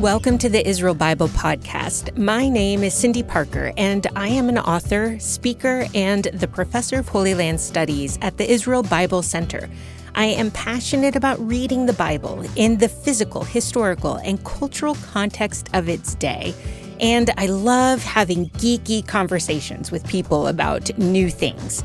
Welcome 0.00 0.38
to 0.38 0.48
the 0.48 0.66
Israel 0.66 0.94
Bible 0.94 1.28
Podcast. 1.28 2.16
My 2.16 2.48
name 2.48 2.82
is 2.82 2.94
Cyndi 2.94 3.22
Parker, 3.22 3.70
and 3.76 4.06
I 4.16 4.28
am 4.28 4.48
an 4.48 4.56
author, 4.56 5.18
speaker, 5.18 5.84
and 5.94 6.24
the 6.32 6.48
professor 6.48 7.00
of 7.00 7.08
Holy 7.08 7.34
Land 7.34 7.60
Studies 7.60 8.18
at 8.22 8.38
the 8.38 8.50
Israel 8.50 8.82
Bible 8.82 9.20
Center. 9.20 9.68
I 10.14 10.24
am 10.24 10.52
passionate 10.52 11.16
about 11.16 11.38
reading 11.46 11.84
the 11.84 11.92
Bible 11.92 12.46
in 12.56 12.78
the 12.78 12.88
physical, 12.88 13.44
historical, 13.44 14.16
and 14.16 14.42
cultural 14.42 14.94
context 15.12 15.68
of 15.74 15.90
its 15.90 16.14
day. 16.14 16.54
And 16.98 17.28
I 17.36 17.48
love 17.48 18.02
having 18.02 18.48
geeky 18.52 19.06
conversations 19.06 19.90
with 19.90 20.08
people 20.08 20.46
about 20.46 20.96
new 20.96 21.28
things. 21.28 21.84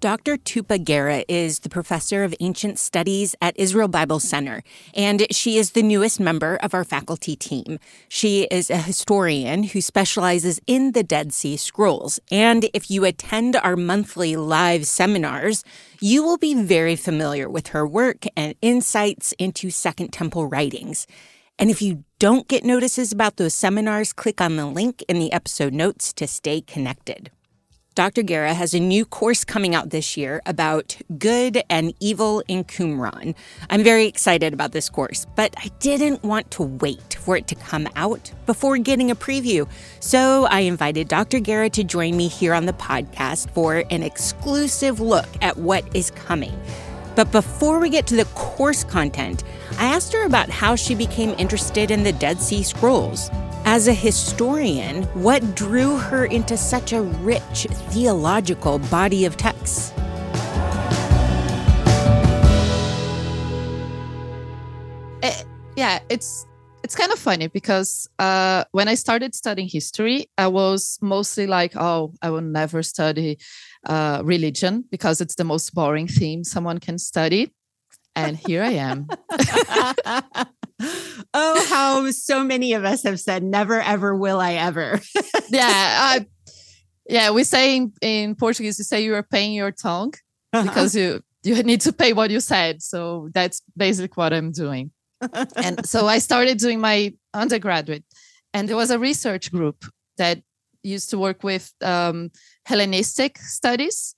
Dr. 0.00 0.36
Tupa 0.36 0.82
Guerra 0.82 1.24
is 1.26 1.60
the 1.60 1.70
professor 1.70 2.22
of 2.22 2.34
ancient 2.38 2.78
studies 2.78 3.34
at 3.40 3.58
Israel 3.58 3.88
Bible 3.88 4.20
Center, 4.20 4.62
and 4.92 5.26
she 5.30 5.56
is 5.56 5.70
the 5.70 5.82
newest 5.82 6.20
member 6.20 6.56
of 6.56 6.74
our 6.74 6.84
faculty 6.84 7.34
team. 7.34 7.78
She 8.06 8.42
is 8.50 8.68
a 8.68 8.76
historian 8.76 9.62
who 9.62 9.80
specializes 9.80 10.60
in 10.66 10.92
the 10.92 11.02
Dead 11.02 11.32
Sea 11.32 11.56
Scrolls. 11.56 12.20
And 12.30 12.68
if 12.74 12.90
you 12.90 13.06
attend 13.06 13.56
our 13.56 13.74
monthly 13.74 14.36
live 14.36 14.86
seminars, 14.86 15.64
you 15.98 16.22
will 16.22 16.38
be 16.38 16.52
very 16.54 16.94
familiar 16.94 17.48
with 17.48 17.68
her 17.68 17.86
work 17.86 18.26
and 18.36 18.54
insights 18.60 19.32
into 19.38 19.70
Second 19.70 20.12
Temple 20.12 20.46
writings. 20.46 21.06
And 21.58 21.70
if 21.70 21.80
you 21.80 22.04
don't 22.18 22.48
get 22.48 22.64
notices 22.64 23.12
about 23.12 23.36
those 23.36 23.54
seminars, 23.54 24.12
click 24.12 24.42
on 24.42 24.56
the 24.56 24.66
link 24.66 25.02
in 25.08 25.18
the 25.18 25.32
episode 25.32 25.72
notes 25.72 26.12
to 26.12 26.26
stay 26.26 26.60
connected. 26.60 27.30
Dr. 27.96 28.22
Guerra 28.22 28.52
has 28.52 28.74
a 28.74 28.78
new 28.78 29.06
course 29.06 29.42
coming 29.42 29.74
out 29.74 29.88
this 29.88 30.18
year 30.18 30.42
about 30.44 30.98
good 31.16 31.62
and 31.70 31.94
evil 31.98 32.42
in 32.46 32.62
Qumran. 32.62 33.34
I'm 33.70 33.82
very 33.82 34.04
excited 34.04 34.52
about 34.52 34.72
this 34.72 34.90
course, 34.90 35.24
but 35.34 35.54
I 35.56 35.68
didn't 35.78 36.22
want 36.22 36.50
to 36.50 36.62
wait 36.62 37.16
for 37.18 37.38
it 37.38 37.46
to 37.46 37.54
come 37.54 37.88
out 37.96 38.30
before 38.44 38.76
getting 38.76 39.10
a 39.10 39.16
preview. 39.16 39.66
So 40.00 40.44
I 40.50 40.60
invited 40.60 41.08
Dr. 41.08 41.40
Guerra 41.40 41.70
to 41.70 41.84
join 41.84 42.18
me 42.18 42.28
here 42.28 42.52
on 42.52 42.66
the 42.66 42.74
podcast 42.74 43.48
for 43.52 43.82
an 43.90 44.02
exclusive 44.02 45.00
look 45.00 45.28
at 45.40 45.56
what 45.56 45.82
is 45.96 46.10
coming. 46.10 46.52
But 47.14 47.32
before 47.32 47.80
we 47.80 47.88
get 47.88 48.06
to 48.08 48.16
the 48.16 48.26
course 48.34 48.84
content, 48.84 49.42
I 49.78 49.86
asked 49.86 50.12
her 50.12 50.26
about 50.26 50.50
how 50.50 50.76
she 50.76 50.94
became 50.94 51.34
interested 51.38 51.90
in 51.90 52.02
the 52.02 52.12
Dead 52.12 52.42
Sea 52.42 52.62
Scrolls. 52.62 53.30
As 53.68 53.88
a 53.88 53.92
historian, 53.92 55.02
what 55.14 55.56
drew 55.56 55.96
her 55.96 56.26
into 56.26 56.56
such 56.56 56.92
a 56.92 57.02
rich 57.02 57.66
theological 57.90 58.78
body 58.78 59.24
of 59.24 59.36
texts? 59.36 59.92
It, 65.20 65.44
yeah, 65.74 65.98
it's 66.08 66.46
it's 66.84 66.94
kind 66.94 67.10
of 67.10 67.18
funny 67.18 67.48
because 67.48 68.08
uh, 68.20 68.62
when 68.70 68.86
I 68.86 68.94
started 68.94 69.34
studying 69.34 69.68
history, 69.68 70.30
I 70.38 70.46
was 70.46 70.96
mostly 71.02 71.48
like, 71.48 71.74
oh, 71.74 72.14
I 72.22 72.30
will 72.30 72.42
never 72.42 72.84
study 72.84 73.38
uh, 73.84 74.22
religion 74.24 74.84
because 74.92 75.20
it's 75.20 75.34
the 75.34 75.42
most 75.42 75.74
boring 75.74 76.06
theme 76.06 76.44
someone 76.44 76.78
can 76.78 76.98
study. 76.98 77.52
And 78.14 78.36
here 78.36 78.62
I 78.62 78.74
am. 78.74 79.08
oh, 80.80 81.66
how 81.68 82.10
so 82.10 82.44
many 82.44 82.72
of 82.74 82.84
us 82.84 83.02
have 83.02 83.20
said, 83.20 83.42
never, 83.42 83.80
ever 83.80 84.14
will 84.14 84.40
I 84.40 84.54
ever. 84.54 85.00
yeah. 85.50 85.64
I, 85.70 86.26
yeah. 87.08 87.30
We 87.30 87.44
say 87.44 87.76
in, 87.76 87.92
in 88.00 88.34
Portuguese, 88.34 88.78
we 88.78 88.84
say 88.84 89.04
you 89.04 89.14
are 89.14 89.22
paying 89.22 89.52
your 89.52 89.70
tongue 89.70 90.14
uh-huh. 90.52 90.64
because 90.64 90.94
you, 90.94 91.20
you 91.42 91.62
need 91.62 91.80
to 91.82 91.92
pay 91.92 92.12
what 92.12 92.30
you 92.30 92.40
said. 92.40 92.82
So 92.82 93.28
that's 93.32 93.62
basically 93.76 94.20
what 94.20 94.32
I'm 94.32 94.52
doing. 94.52 94.90
and 95.56 95.86
so 95.88 96.06
I 96.06 96.18
started 96.18 96.58
doing 96.58 96.80
my 96.80 97.14
undergraduate, 97.32 98.04
and 98.52 98.68
there 98.68 98.76
was 98.76 98.90
a 98.90 98.98
research 98.98 99.50
group 99.50 99.84
that 100.18 100.42
used 100.82 101.10
to 101.10 101.18
work 101.18 101.42
with 101.42 101.72
um, 101.82 102.30
Hellenistic 102.64 103.38
studies. 103.38 104.14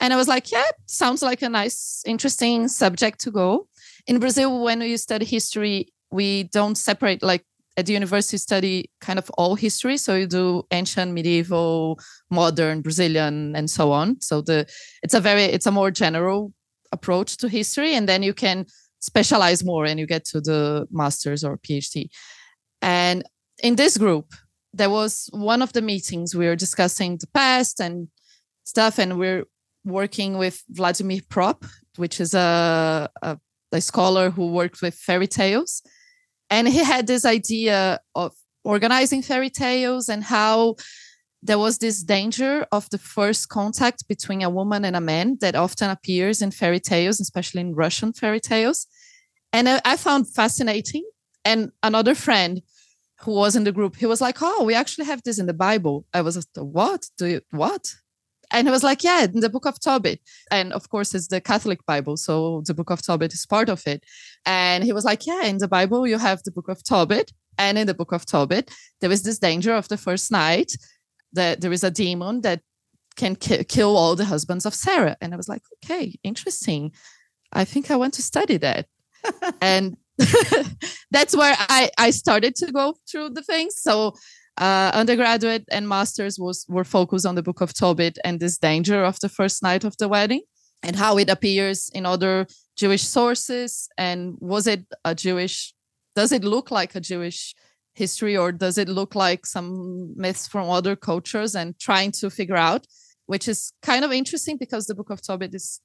And 0.00 0.12
I 0.12 0.16
was 0.16 0.28
like, 0.28 0.52
yeah, 0.52 0.64
sounds 0.86 1.22
like 1.22 1.42
a 1.42 1.48
nice, 1.48 2.02
interesting 2.06 2.68
subject 2.68 3.20
to 3.20 3.30
go. 3.30 3.68
In 4.06 4.18
Brazil, 4.20 4.62
when 4.62 4.80
you 4.80 4.96
study 4.96 5.24
history, 5.24 5.88
we 6.10 6.44
don't 6.44 6.76
separate 6.76 7.22
like 7.22 7.44
at 7.76 7.86
the 7.86 7.92
university 7.92 8.38
study 8.38 8.90
kind 9.00 9.18
of 9.18 9.30
all 9.38 9.54
history. 9.54 9.96
So 9.96 10.16
you 10.16 10.26
do 10.26 10.64
ancient 10.72 11.12
medieval 11.12 12.00
modern 12.30 12.82
brazilian 12.82 13.54
and 13.54 13.70
so 13.70 13.92
on. 13.92 14.20
So 14.20 14.40
the 14.40 14.66
it's 15.02 15.14
a 15.14 15.20
very 15.20 15.44
it's 15.44 15.66
a 15.66 15.70
more 15.70 15.90
general 15.90 16.52
approach 16.92 17.36
to 17.38 17.48
history 17.48 17.94
and 17.94 18.08
then 18.08 18.22
you 18.22 18.34
can 18.34 18.66
specialize 19.00 19.64
more 19.64 19.84
and 19.84 20.00
you 20.00 20.06
get 20.06 20.24
to 20.24 20.40
the 20.40 20.86
masters 20.90 21.44
or 21.44 21.58
phd 21.58 22.08
and 22.82 23.24
in 23.62 23.76
this 23.76 23.96
group 23.96 24.32
there 24.72 24.90
was 24.90 25.28
one 25.32 25.62
of 25.62 25.72
the 25.72 25.82
meetings 25.82 26.34
we 26.34 26.46
were 26.46 26.56
discussing 26.56 27.16
the 27.18 27.26
past 27.28 27.80
and 27.80 28.08
stuff 28.64 28.98
and 28.98 29.18
we're 29.18 29.44
working 29.84 30.36
with 30.36 30.62
vladimir 30.70 31.20
propp 31.30 31.68
which 31.96 32.20
is 32.20 32.34
a, 32.34 33.08
a, 33.22 33.38
a 33.72 33.80
scholar 33.80 34.30
who 34.30 34.52
worked 34.52 34.82
with 34.82 34.94
fairy 34.94 35.26
tales 35.26 35.82
and 36.50 36.68
he 36.68 36.82
had 36.82 37.06
this 37.06 37.24
idea 37.24 38.00
of 38.14 38.34
organizing 38.64 39.22
fairy 39.22 39.50
tales 39.50 40.08
and 40.08 40.24
how 40.24 40.76
there 41.42 41.58
was 41.58 41.78
this 41.78 42.02
danger 42.02 42.66
of 42.72 42.90
the 42.90 42.98
first 42.98 43.48
contact 43.48 44.08
between 44.08 44.42
a 44.42 44.50
woman 44.50 44.84
and 44.84 44.96
a 44.96 45.00
man 45.00 45.38
that 45.40 45.54
often 45.54 45.90
appears 45.90 46.42
in 46.42 46.50
fairy 46.50 46.80
tales, 46.80 47.20
especially 47.20 47.60
in 47.60 47.74
Russian 47.74 48.12
fairy 48.12 48.40
tales. 48.40 48.86
And 49.52 49.68
I, 49.68 49.80
I 49.84 49.96
found 49.96 50.32
fascinating. 50.32 51.08
And 51.44 51.70
another 51.82 52.14
friend 52.14 52.62
who 53.20 53.32
was 53.32 53.56
in 53.56 53.64
the 53.64 53.72
group, 53.72 53.96
he 53.96 54.06
was 54.06 54.20
like, 54.20 54.38
"Oh, 54.40 54.64
we 54.64 54.74
actually 54.74 55.06
have 55.06 55.22
this 55.22 55.38
in 55.38 55.46
the 55.46 55.54
Bible." 55.54 56.06
I 56.12 56.20
was 56.22 56.36
like, 56.36 56.46
"What? 56.56 57.08
Do 57.16 57.26
you 57.26 57.40
what?" 57.50 57.94
And 58.50 58.66
he 58.66 58.72
was 58.72 58.82
like, 58.82 59.04
"Yeah, 59.04 59.24
in 59.24 59.40
the 59.40 59.50
Book 59.50 59.66
of 59.66 59.78
Tobit." 59.78 60.20
And 60.50 60.72
of 60.72 60.88
course, 60.88 61.14
it's 61.14 61.28
the 61.28 61.40
Catholic 61.40 61.84
Bible, 61.86 62.16
so 62.16 62.62
the 62.66 62.74
Book 62.74 62.90
of 62.90 63.02
Tobit 63.02 63.32
is 63.32 63.46
part 63.46 63.68
of 63.68 63.86
it. 63.86 64.04
And 64.46 64.84
he 64.84 64.92
was 64.92 65.04
like, 65.04 65.26
Yeah, 65.26 65.44
in 65.44 65.58
the 65.58 65.68
Bible, 65.68 66.06
you 66.06 66.18
have 66.18 66.42
the 66.42 66.50
book 66.50 66.68
of 66.68 66.82
Tobit. 66.82 67.32
And 67.58 67.76
in 67.76 67.86
the 67.86 67.94
book 67.94 68.12
of 68.12 68.24
Tobit, 68.24 68.70
there 69.00 69.10
is 69.10 69.22
this 69.22 69.38
danger 69.38 69.74
of 69.74 69.88
the 69.88 69.96
first 69.96 70.30
night 70.30 70.72
that 71.32 71.60
there 71.60 71.72
is 71.72 71.84
a 71.84 71.90
demon 71.90 72.40
that 72.42 72.60
can 73.16 73.34
ki- 73.36 73.64
kill 73.64 73.96
all 73.96 74.14
the 74.14 74.24
husbands 74.24 74.64
of 74.64 74.74
Sarah. 74.74 75.16
And 75.20 75.34
I 75.34 75.36
was 75.36 75.48
like, 75.48 75.62
Okay, 75.84 76.18
interesting. 76.22 76.92
I 77.52 77.64
think 77.64 77.90
I 77.90 77.96
want 77.96 78.14
to 78.14 78.22
study 78.22 78.56
that. 78.58 78.86
and 79.60 79.96
that's 81.10 81.36
where 81.36 81.54
I, 81.58 81.90
I 81.98 82.10
started 82.10 82.54
to 82.56 82.72
go 82.72 82.94
through 83.10 83.30
the 83.30 83.42
things. 83.42 83.80
So 83.80 84.14
uh, 84.58 84.90
undergraduate 84.92 85.64
and 85.70 85.88
masters 85.88 86.38
was 86.38 86.66
were 86.68 86.84
focused 86.84 87.26
on 87.26 87.34
the 87.34 87.42
book 87.42 87.60
of 87.60 87.72
Tobit 87.72 88.18
and 88.24 88.40
this 88.40 88.58
danger 88.58 89.04
of 89.04 89.18
the 89.20 89.28
first 89.28 89.62
night 89.62 89.84
of 89.84 89.96
the 89.96 90.08
wedding 90.08 90.42
and 90.82 90.96
how 90.96 91.16
it 91.18 91.28
appears 91.28 91.88
in 91.94 92.06
other 92.06 92.46
Jewish 92.76 93.02
sources? 93.02 93.88
And 93.96 94.36
was 94.40 94.66
it 94.66 94.84
a 95.04 95.14
Jewish, 95.14 95.74
does 96.14 96.32
it 96.32 96.44
look 96.44 96.70
like 96.70 96.94
a 96.94 97.00
Jewish 97.00 97.54
history 97.94 98.36
or 98.36 98.52
does 98.52 98.78
it 98.78 98.88
look 98.88 99.14
like 99.14 99.44
some 99.44 100.14
myths 100.16 100.46
from 100.46 100.70
other 100.70 100.96
cultures 100.96 101.54
and 101.54 101.78
trying 101.78 102.12
to 102.12 102.30
figure 102.30 102.56
out, 102.56 102.86
which 103.26 103.48
is 103.48 103.72
kind 103.82 104.04
of 104.04 104.12
interesting 104.12 104.56
because 104.56 104.86
the 104.86 104.94
Book 104.94 105.10
of 105.10 105.20
Tobit 105.20 105.54
is 105.54 105.80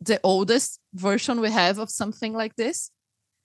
the 0.00 0.20
oldest 0.22 0.80
version 0.92 1.40
we 1.40 1.50
have 1.50 1.78
of 1.78 1.90
something 1.90 2.34
like 2.34 2.56
this. 2.56 2.90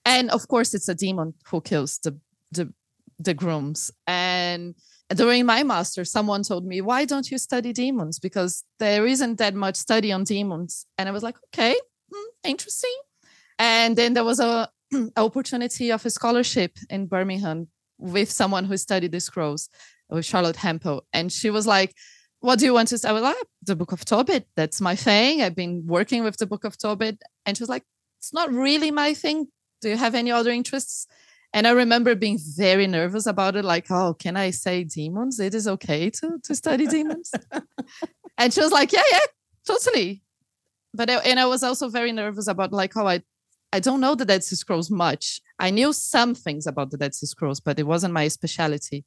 And 0.06 0.30
of 0.32 0.48
course, 0.48 0.74
it's 0.74 0.90
a 0.90 0.96
demon 0.96 1.34
who 1.50 1.62
kills 1.62 2.00
the, 2.00 2.18
the, 2.52 2.74
the 3.20 3.34
grooms. 3.34 3.92
And 4.08 4.76
during 5.14 5.46
my 5.46 5.64
master, 5.64 6.06
someone 6.06 6.44
told 6.44 6.66
me, 6.66 6.82
why 6.82 7.06
don't 7.06 7.30
you 7.30 7.38
study 7.38 7.74
demons? 7.74 8.20
Because 8.20 8.64
there 8.80 9.06
isn't 9.06 9.38
that 9.38 9.56
much 9.56 9.76
study 9.76 10.12
on 10.12 10.24
demons. 10.24 10.86
And 10.98 11.10
I 11.10 11.12
was 11.12 11.24
like, 11.24 11.36
okay, 11.48 11.76
hmm, 12.12 12.30
interesting. 12.44 12.96
And 13.58 13.96
then 13.96 14.14
there 14.14 14.24
was 14.24 14.40
a 14.40 14.70
opportunity 15.18 15.92
of 15.92 16.06
a 16.06 16.10
scholarship 16.10 16.78
in 16.90 17.08
Birmingham 17.08 17.68
with 17.98 18.32
someone 18.32 18.66
who 18.66 18.78
studied 18.78 19.12
the 19.12 19.20
scrolls, 19.20 19.70
with 20.10 20.26
Charlotte 20.26 20.56
Hempel. 20.56 21.06
And 21.12 21.32
she 21.32 21.50
was 21.50 21.68
like, 21.68 21.94
what 22.40 22.60
do 22.60 22.66
you 22.66 22.74
want 22.74 22.88
to 22.90 22.98
study? 22.98 23.10
I 23.10 23.14
was 23.14 23.24
like, 23.24 23.36
the 23.64 23.76
book 23.76 23.92
of 23.92 24.06
Tobit. 24.06 24.48
That's 24.56 24.80
my 24.80 24.96
thing. 24.96 25.42
I've 25.42 25.56
been 25.56 25.86
working 25.86 26.24
with 26.24 26.38
the 26.38 26.48
book 26.48 26.64
of 26.64 26.78
Tobit. 26.78 27.22
And 27.46 27.58
she 27.58 27.64
was 27.64 27.70
like, 27.70 27.84
it's 28.20 28.34
not 28.34 28.52
really 28.52 28.92
my 28.92 29.14
thing. 29.14 29.48
Do 29.82 29.90
you 29.90 29.98
have 29.98 30.16
any 30.16 30.32
other 30.32 30.52
interests? 30.52 31.08
And 31.54 31.66
I 31.68 31.72
remember 31.72 32.14
being 32.16 32.38
very 32.58 32.86
nervous 32.86 33.26
about 33.26 33.56
it, 33.56 33.66
like, 33.66 33.90
oh, 33.90 34.14
can 34.14 34.38
I 34.38 34.52
say 34.52 34.84
demons? 34.84 35.40
It 35.40 35.56
is 35.56 35.68
okay 35.68 36.10
to, 36.12 36.40
to 36.44 36.56
study 36.56 36.86
demons. 36.86 37.32
and 38.38 38.54
she 38.54 38.62
was 38.62 38.72
like, 38.72 38.92
yeah, 38.92 39.02
yeah, 39.12 39.20
totally. 39.66 40.22
But 40.94 41.10
I, 41.10 41.16
and 41.18 41.40
I 41.40 41.46
was 41.46 41.64
also 41.64 41.90
very 41.90 42.12
nervous 42.12 42.48
about 42.48 42.72
like, 42.72 42.96
oh, 42.96 43.08
I, 43.08 43.24
I 43.74 43.80
don't 43.80 44.00
know 44.00 44.14
the 44.14 44.26
Dead 44.26 44.44
Sea 44.44 44.56
Scrolls 44.56 44.92
much. 44.92 45.42
I 45.58 45.72
knew 45.72 45.92
some 45.92 46.36
things 46.36 46.68
about 46.68 46.92
the 46.92 46.98
Dead 46.98 47.16
Sea 47.16 47.26
Scrolls, 47.26 47.60
but 47.60 47.80
it 47.80 47.88
wasn't 47.88 48.14
my 48.14 48.28
specialty. 48.28 49.06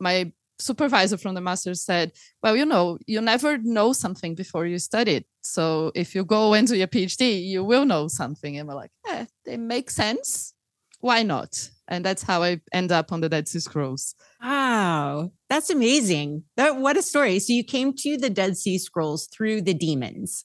My 0.00 0.32
supervisor 0.58 1.18
from 1.18 1.34
the 1.34 1.40
master 1.40 1.74
said, 1.74 2.12
well, 2.42 2.56
you 2.56 2.64
know, 2.64 2.98
you 3.06 3.20
never 3.20 3.58
know 3.58 3.92
something 3.92 4.34
before 4.34 4.66
you 4.66 4.78
study 4.78 5.16
it. 5.16 5.26
So 5.42 5.92
if 5.94 6.14
you 6.14 6.24
go 6.24 6.54
into 6.54 6.76
your 6.76 6.86
PhD, 6.86 7.44
you 7.44 7.64
will 7.64 7.84
know 7.84 8.08
something. 8.08 8.56
And 8.56 8.68
we're 8.68 8.74
like, 8.74 8.92
eh, 9.08 9.26
it 9.44 9.60
makes 9.60 9.94
sense. 9.94 10.54
Why 11.00 11.22
not? 11.22 11.70
And 11.88 12.04
that's 12.04 12.22
how 12.22 12.42
I 12.42 12.60
end 12.72 12.92
up 12.92 13.12
on 13.12 13.20
the 13.20 13.28
Dead 13.28 13.48
Sea 13.48 13.60
Scrolls. 13.60 14.14
Wow, 14.42 15.32
that's 15.48 15.70
amazing. 15.70 16.44
That, 16.56 16.76
what 16.76 16.96
a 16.96 17.02
story. 17.02 17.38
So 17.38 17.52
you 17.52 17.64
came 17.64 17.92
to 17.98 18.16
the 18.16 18.30
Dead 18.30 18.56
Sea 18.56 18.78
Scrolls 18.78 19.26
through 19.26 19.62
the 19.62 19.74
demons. 19.74 20.44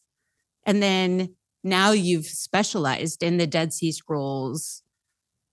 And 0.65 0.81
then 0.81 1.35
now 1.63 1.91
you've 1.91 2.25
specialized 2.25 3.23
in 3.23 3.37
the 3.37 3.47
Dead 3.47 3.73
Sea 3.73 3.91
Scrolls 3.91 4.83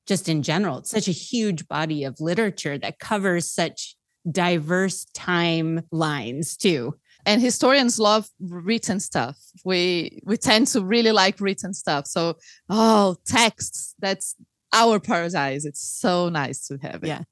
just 0.07 0.29
in 0.29 0.43
general. 0.43 0.79
It's 0.79 0.91
such 0.91 1.09
a 1.09 1.13
huge 1.13 1.69
body 1.69 2.05
of 2.05 2.21
literature 2.21 2.79
that 2.79 2.99
covers 2.99 3.51
such 3.51 3.97
diverse 4.31 5.07
timelines 5.15 6.57
too. 6.57 6.99
And 7.27 7.41
historians 7.41 7.99
love 7.99 8.29
written 8.39 9.01
stuff. 9.01 9.39
We 9.65 10.21
we 10.25 10.37
tend 10.37 10.67
to 10.69 10.85
really 10.85 11.13
like 11.13 11.41
written 11.41 11.73
stuff. 11.73 12.07
So, 12.07 12.37
oh, 12.69 13.17
texts, 13.25 13.95
that's 13.99 14.37
our 14.75 15.01
paradise. 15.01 15.65
It's 15.65 15.81
so 15.81 16.29
nice 16.29 16.67
to 16.67 16.79
have 16.83 17.03
it. 17.03 17.09
Yeah. 17.09 17.23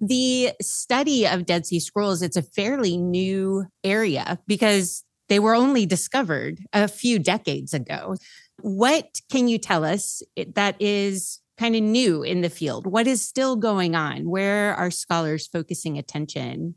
The 0.00 0.52
study 0.60 1.26
of 1.26 1.46
Dead 1.46 1.66
Sea 1.66 1.80
Scrolls, 1.80 2.22
it's 2.22 2.36
a 2.36 2.42
fairly 2.42 2.96
new 2.96 3.66
area 3.82 4.38
because 4.46 5.04
they 5.28 5.38
were 5.38 5.54
only 5.54 5.86
discovered 5.86 6.58
a 6.72 6.86
few 6.86 7.18
decades 7.18 7.74
ago. 7.74 8.16
What 8.60 9.20
can 9.30 9.48
you 9.48 9.58
tell 9.58 9.84
us 9.84 10.22
that 10.54 10.76
is 10.80 11.40
kind 11.58 11.74
of 11.74 11.82
new 11.82 12.22
in 12.22 12.42
the 12.42 12.50
field? 12.50 12.86
What 12.86 13.06
is 13.06 13.22
still 13.22 13.56
going 13.56 13.94
on? 13.94 14.28
Where 14.28 14.74
are 14.74 14.90
scholars 14.90 15.46
focusing 15.46 15.98
attention 15.98 16.76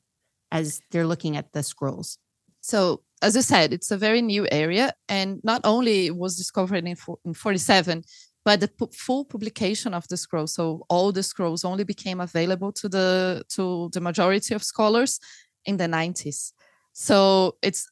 as 0.51 0.81
they're 0.91 1.07
looking 1.07 1.37
at 1.37 1.51
the 1.53 1.63
scrolls? 1.63 2.17
So, 2.61 3.03
as 3.21 3.35
I 3.35 3.41
said, 3.41 3.73
it's 3.73 3.91
a 3.91 3.97
very 3.97 4.21
new 4.21 4.47
area, 4.49 4.93
and 5.09 5.41
not 5.43 5.61
only 5.65 6.09
was 6.09 6.37
discovered 6.37 6.85
in, 6.85 6.95
in 7.25 7.33
47, 7.33 8.03
but 8.49 8.61
the 8.61 8.87
full 8.91 9.25
publication 9.25 9.93
of 9.93 10.07
the 10.07 10.17
scrolls, 10.17 10.55
so 10.55 10.83
all 10.89 11.11
the 11.11 11.21
scrolls 11.21 11.63
only 11.63 11.83
became 11.83 12.19
available 12.19 12.71
to 12.71 12.89
the 12.89 13.43
to 13.47 13.91
the 13.93 14.01
majority 14.01 14.55
of 14.55 14.63
scholars 14.63 15.19
in 15.65 15.77
the 15.77 15.85
90s. 15.85 16.53
So 16.91 17.57
it's 17.61 17.87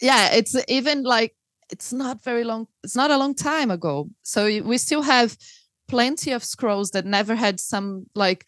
yeah, 0.00 0.32
it's 0.32 0.56
even 0.66 1.04
like 1.04 1.36
it's 1.70 1.92
not 1.92 2.24
very 2.24 2.42
long. 2.42 2.66
It's 2.82 2.96
not 2.96 3.12
a 3.12 3.16
long 3.16 3.36
time 3.36 3.70
ago. 3.70 4.10
So 4.22 4.46
we 4.46 4.78
still 4.78 5.02
have 5.02 5.36
plenty 5.86 6.32
of 6.32 6.42
scrolls 6.42 6.90
that 6.90 7.06
never 7.06 7.36
had 7.36 7.60
some 7.60 8.06
like 8.16 8.44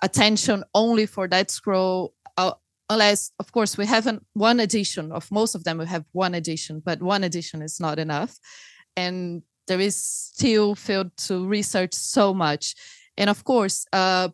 attention 0.00 0.62
only 0.74 1.06
for 1.06 1.26
that 1.26 1.50
scroll 1.50 2.14
uh, 2.36 2.54
unless 2.88 3.32
of 3.40 3.50
course 3.50 3.76
we 3.76 3.86
haven't 3.86 4.24
one 4.34 4.60
edition 4.60 5.10
of 5.10 5.28
most 5.32 5.56
of 5.56 5.64
them 5.64 5.78
we 5.78 5.86
have 5.86 6.04
one 6.12 6.34
edition 6.34 6.82
but 6.84 7.02
one 7.02 7.24
edition 7.24 7.62
is 7.62 7.80
not 7.80 7.98
enough 7.98 8.38
and 8.96 9.42
there 9.68 9.80
is 9.80 9.96
still 9.96 10.74
field 10.74 11.10
to 11.16 11.46
research 11.46 11.94
so 11.94 12.34
much 12.34 12.74
and 13.16 13.30
of 13.30 13.44
course 13.44 13.86
uh, 13.92 14.28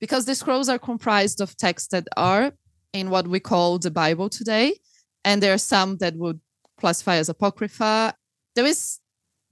because 0.00 0.24
the 0.24 0.34
scrolls 0.34 0.68
are 0.68 0.78
comprised 0.78 1.40
of 1.40 1.56
texts 1.56 1.88
that 1.88 2.06
are 2.16 2.52
in 2.92 3.10
what 3.10 3.26
we 3.28 3.40
call 3.40 3.78
the 3.78 3.90
bible 3.90 4.28
today 4.28 4.78
and 5.24 5.42
there 5.42 5.54
are 5.54 5.58
some 5.58 5.96
that 5.98 6.14
would 6.16 6.40
classify 6.78 7.16
as 7.16 7.28
apocrypha 7.28 8.14
there 8.54 8.66
is 8.66 9.00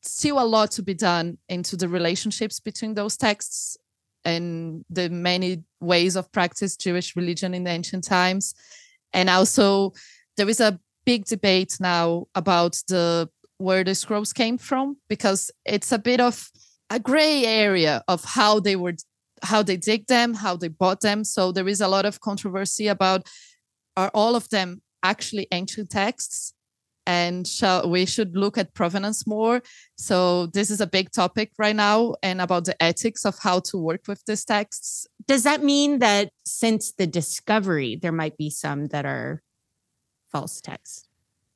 still 0.02 0.40
a 0.40 0.44
lot 0.44 0.70
to 0.72 0.82
be 0.82 0.94
done 0.94 1.38
into 1.48 1.76
the 1.76 1.88
relationships 1.88 2.60
between 2.60 2.94
those 2.94 3.16
texts 3.16 3.76
and 4.24 4.84
the 4.90 5.08
many 5.10 5.62
ways 5.80 6.16
of 6.16 6.30
practice 6.32 6.76
Jewish 6.76 7.14
religion 7.16 7.54
in 7.54 7.64
the 7.64 7.70
ancient 7.70 8.04
times. 8.04 8.54
And 9.12 9.28
also, 9.28 9.92
there 10.36 10.48
is 10.48 10.60
a 10.60 10.78
big 11.04 11.26
debate 11.26 11.76
now 11.80 12.26
about 12.34 12.82
the 12.88 13.28
where 13.58 13.84
the 13.84 13.94
scrolls 13.94 14.32
came 14.32 14.58
from 14.58 14.96
because 15.08 15.50
it's 15.64 15.92
a 15.92 15.98
bit 15.98 16.20
of 16.20 16.50
a 16.90 16.98
gray 16.98 17.44
area 17.44 18.02
of 18.08 18.24
how 18.24 18.60
they 18.60 18.76
were 18.76 18.94
how 19.42 19.62
they 19.62 19.76
dig 19.76 20.06
them 20.06 20.34
how 20.34 20.56
they 20.56 20.68
bought 20.68 21.00
them 21.00 21.24
so 21.24 21.52
there 21.52 21.68
is 21.68 21.80
a 21.80 21.88
lot 21.88 22.06
of 22.06 22.20
controversy 22.20 22.88
about 22.88 23.26
are 23.96 24.10
all 24.14 24.36
of 24.36 24.48
them 24.48 24.80
actually 25.02 25.46
ancient 25.52 25.90
texts 25.90 26.54
and 27.06 27.46
shall, 27.46 27.88
we 27.88 28.06
should 28.06 28.36
look 28.36 28.56
at 28.56 28.74
provenance 28.74 29.26
more. 29.26 29.62
So 29.96 30.46
this 30.46 30.70
is 30.70 30.80
a 30.80 30.86
big 30.86 31.10
topic 31.10 31.52
right 31.58 31.76
now 31.76 32.14
and 32.22 32.40
about 32.40 32.64
the 32.64 32.82
ethics 32.82 33.24
of 33.24 33.38
how 33.38 33.60
to 33.60 33.78
work 33.78 34.02
with 34.08 34.24
these 34.26 34.44
texts. 34.44 35.06
Does 35.26 35.42
that 35.42 35.62
mean 35.62 35.98
that 35.98 36.30
since 36.44 36.92
the 36.92 37.06
discovery, 37.06 37.96
there 38.00 38.12
might 38.12 38.36
be 38.36 38.50
some 38.50 38.86
that 38.86 39.04
are 39.04 39.42
false 40.32 40.60
texts? 40.60 41.08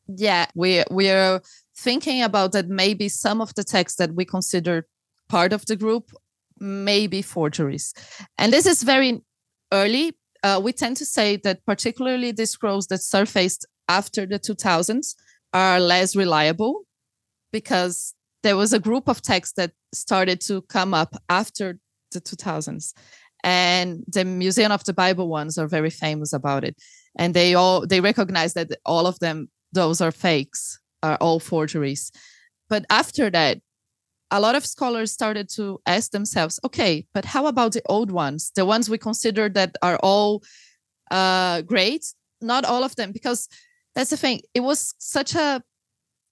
Yeah, 0.06 0.46
we 0.54 0.84
we 0.90 1.10
are 1.10 1.42
thinking 1.78 2.22
about 2.22 2.52
that 2.52 2.68
maybe 2.68 3.08
some 3.08 3.40
of 3.40 3.54
the 3.54 3.64
texts 3.64 3.98
that 3.98 4.14
we 4.14 4.24
consider 4.24 4.86
part 5.28 5.52
of 5.52 5.64
the 5.66 5.76
group 5.76 6.10
may 6.58 7.06
be 7.06 7.22
forgeries. 7.22 7.94
And 8.36 8.52
this 8.52 8.66
is 8.66 8.82
very 8.82 9.22
early. 9.72 10.16
Uh, 10.42 10.60
we 10.62 10.72
tend 10.72 10.96
to 10.96 11.06
say 11.06 11.36
that 11.36 11.64
particularly 11.66 12.32
the 12.32 12.46
scrolls 12.46 12.88
that 12.88 13.02
surfaced 13.02 13.66
after 13.88 14.26
the 14.26 14.38
2000s 14.38 15.14
are 15.52 15.80
less 15.80 16.16
reliable 16.16 16.82
because 17.52 18.14
there 18.42 18.56
was 18.56 18.72
a 18.72 18.78
group 18.78 19.08
of 19.08 19.22
texts 19.22 19.54
that 19.56 19.72
started 19.94 20.40
to 20.40 20.62
come 20.62 20.94
up 20.94 21.14
after 21.28 21.78
the 22.12 22.20
2000s 22.20 22.92
and 23.44 24.04
the 24.08 24.24
museum 24.24 24.72
of 24.72 24.84
the 24.84 24.92
bible 24.92 25.28
ones 25.28 25.58
are 25.58 25.68
very 25.68 25.90
famous 25.90 26.32
about 26.32 26.64
it 26.64 26.76
and 27.18 27.34
they 27.34 27.54
all 27.54 27.86
they 27.86 28.00
recognize 28.00 28.54
that 28.54 28.68
all 28.84 29.06
of 29.06 29.18
them 29.20 29.48
those 29.72 30.00
are 30.00 30.10
fakes 30.10 30.78
are 31.02 31.16
all 31.16 31.40
forgeries 31.40 32.12
but 32.68 32.84
after 32.90 33.30
that 33.30 33.60
a 34.30 34.40
lot 34.40 34.54
of 34.54 34.66
scholars 34.66 35.10
started 35.10 35.48
to 35.48 35.80
ask 35.86 36.10
themselves 36.10 36.60
okay 36.64 37.06
but 37.14 37.24
how 37.24 37.46
about 37.46 37.72
the 37.72 37.82
old 37.86 38.10
ones 38.10 38.52
the 38.54 38.66
ones 38.66 38.90
we 38.90 38.98
consider 38.98 39.48
that 39.48 39.74
are 39.82 39.98
all 40.02 40.42
uh, 41.10 41.62
great 41.62 42.04
not 42.40 42.64
all 42.64 42.84
of 42.84 42.94
them 42.96 43.12
because 43.12 43.48
that's 43.98 44.10
the 44.10 44.16
thing. 44.16 44.42
It 44.54 44.60
was 44.60 44.94
such 44.98 45.34
a 45.34 45.60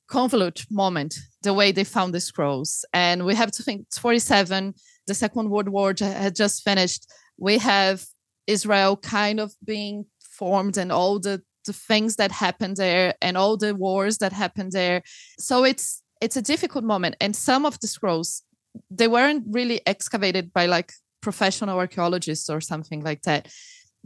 convolute 0.09 0.71
moment, 0.71 1.17
the 1.43 1.53
way 1.53 1.73
they 1.73 1.83
found 1.83 2.15
the 2.15 2.21
scrolls. 2.21 2.85
And 2.93 3.27
we 3.27 3.35
have 3.35 3.51
to 3.51 3.63
think 3.65 3.83
it's 3.83 3.99
47, 3.99 4.73
the 5.09 5.15
Second 5.15 5.51
World 5.51 5.69
War 5.69 5.93
had 5.99 6.37
just 6.37 6.63
finished. 6.63 7.11
We 7.39 7.59
have 7.59 8.05
Israel 8.47 8.97
kind 8.97 9.41
of 9.41 9.53
being 9.65 10.07
formed 10.21 10.77
and 10.77 10.93
all 10.93 11.19
the, 11.19 11.43
the 11.67 11.73
things 11.73 12.17
that 12.17 12.33
happened 12.33 12.77
there 12.77 13.15
and 13.21 13.37
all 13.37 13.57
the 13.57 13.75
wars 13.75 14.19
that 14.19 14.33
happened 14.33 14.73
there. 14.73 15.03
So 15.39 15.65
it's 15.65 16.03
it's 16.21 16.37
a 16.37 16.43
difficult 16.43 16.85
moment. 16.85 17.17
And 17.21 17.37
some 17.37 17.67
of 17.67 17.79
the 17.81 17.87
scrolls, 17.87 18.43
they 18.91 19.09
weren't 19.09 19.45
really 19.51 19.81
excavated 19.87 20.53
by 20.53 20.67
like 20.67 20.93
professional 21.21 21.79
archaeologists 21.79 22.49
or 22.49 22.61
something 22.61 23.03
like 23.03 23.23
that. 23.23 23.49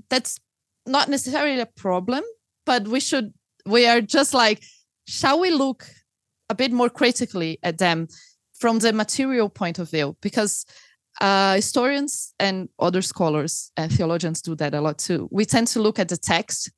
That's 0.09 0.39
not 0.87 1.09
necessarily 1.09 1.61
a 1.61 1.67
problem, 1.67 2.25
but 2.67 2.89
we 2.89 3.01
should 3.01 3.33
we 3.67 3.87
are 3.87 4.01
just 4.01 4.35
like, 4.35 4.63
shall 5.07 5.41
we 5.41 5.51
look 5.51 5.87
a 6.49 6.55
bit 6.55 6.73
more 6.73 6.91
critically 6.91 7.59
at 7.63 7.79
them 7.79 8.09
from 8.59 8.79
the 8.79 8.93
material 8.93 9.49
point 9.49 9.79
of 9.79 9.91
view? 9.91 10.17
Because 10.21 10.67
uh, 11.21 11.55
historians 11.57 12.35
and 12.39 12.69
other 12.79 13.03
scholars 13.03 13.73
and 13.77 13.93
theologians 13.93 14.41
do 14.41 14.55
that 14.57 14.75
a 14.75 14.81
lot 14.81 14.99
too. 14.99 15.29
We 15.31 15.45
tend 15.45 15.69
to 15.69 15.83
look 15.83 15.99
at 15.99 16.09
the 16.09 16.17
text 16.17 16.71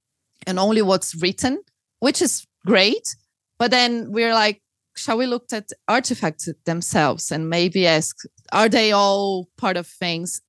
and 0.46 0.58
only 0.58 0.82
what's 0.82 1.14
written, 1.14 1.62
which 2.00 2.22
is 2.22 2.46
great. 2.66 3.16
But 3.58 3.70
then 3.70 4.12
we're 4.12 4.34
like, 4.34 4.60
shall 4.96 5.16
we 5.16 5.26
look 5.26 5.52
at 5.52 5.70
artifacts 5.88 6.48
themselves 6.64 7.30
and 7.30 7.48
maybe 7.48 7.86
ask, 7.86 8.16
are 8.52 8.68
they 8.68 8.92
all 8.92 9.48
part 9.56 9.76
of 9.76 9.86
things? 9.86 10.40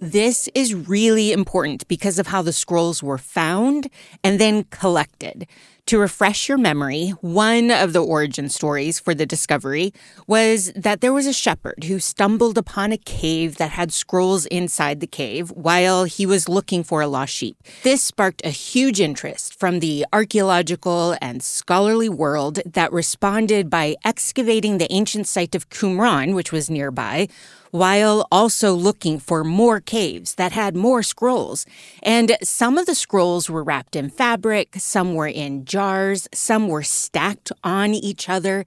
This 0.00 0.50
is 0.54 0.74
really 0.74 1.32
important 1.32 1.88
because 1.88 2.18
of 2.18 2.26
how 2.26 2.42
the 2.42 2.52
scrolls 2.52 3.02
were 3.02 3.16
found 3.16 3.88
and 4.22 4.38
then 4.38 4.64
collected. 4.64 5.46
To 5.88 5.98
refresh 5.98 6.48
your 6.48 6.56
memory, 6.56 7.10
one 7.20 7.70
of 7.70 7.92
the 7.92 8.02
origin 8.02 8.48
stories 8.48 8.98
for 8.98 9.14
the 9.14 9.26
discovery 9.26 9.92
was 10.26 10.72
that 10.74 11.02
there 11.02 11.12
was 11.12 11.26
a 11.26 11.32
shepherd 11.34 11.84
who 11.84 11.98
stumbled 11.98 12.56
upon 12.56 12.90
a 12.90 12.96
cave 12.96 13.58
that 13.58 13.72
had 13.72 13.92
scrolls 13.92 14.46
inside 14.46 15.00
the 15.00 15.06
cave 15.06 15.50
while 15.50 16.04
he 16.04 16.24
was 16.24 16.48
looking 16.48 16.84
for 16.84 17.02
a 17.02 17.06
lost 17.06 17.34
sheep. 17.34 17.58
This 17.82 18.02
sparked 18.02 18.40
a 18.46 18.48
huge 18.48 18.98
interest 18.98 19.60
from 19.60 19.80
the 19.80 20.06
archaeological 20.10 21.18
and 21.20 21.42
scholarly 21.42 22.08
world 22.08 22.60
that 22.64 22.90
responded 22.90 23.68
by 23.68 23.96
excavating 24.06 24.78
the 24.78 24.90
ancient 24.90 25.28
site 25.28 25.54
of 25.54 25.68
Qumran, 25.68 26.34
which 26.34 26.50
was 26.50 26.70
nearby, 26.70 27.28
while 27.72 28.24
also 28.30 28.72
looking 28.72 29.18
for 29.18 29.42
more 29.42 29.80
caves 29.80 30.36
that 30.36 30.52
had 30.52 30.76
more 30.76 31.02
scrolls. 31.02 31.66
And 32.04 32.36
some 32.40 32.78
of 32.78 32.86
the 32.86 32.94
scrolls 32.94 33.50
were 33.50 33.64
wrapped 33.64 33.96
in 33.96 34.10
fabric, 34.10 34.76
some 34.78 35.14
were 35.14 35.26
in 35.26 35.64
jars, 35.74 36.28
some 36.32 36.68
were 36.68 36.84
stacked 36.84 37.50
on 37.64 37.94
each 37.94 38.28
other. 38.28 38.64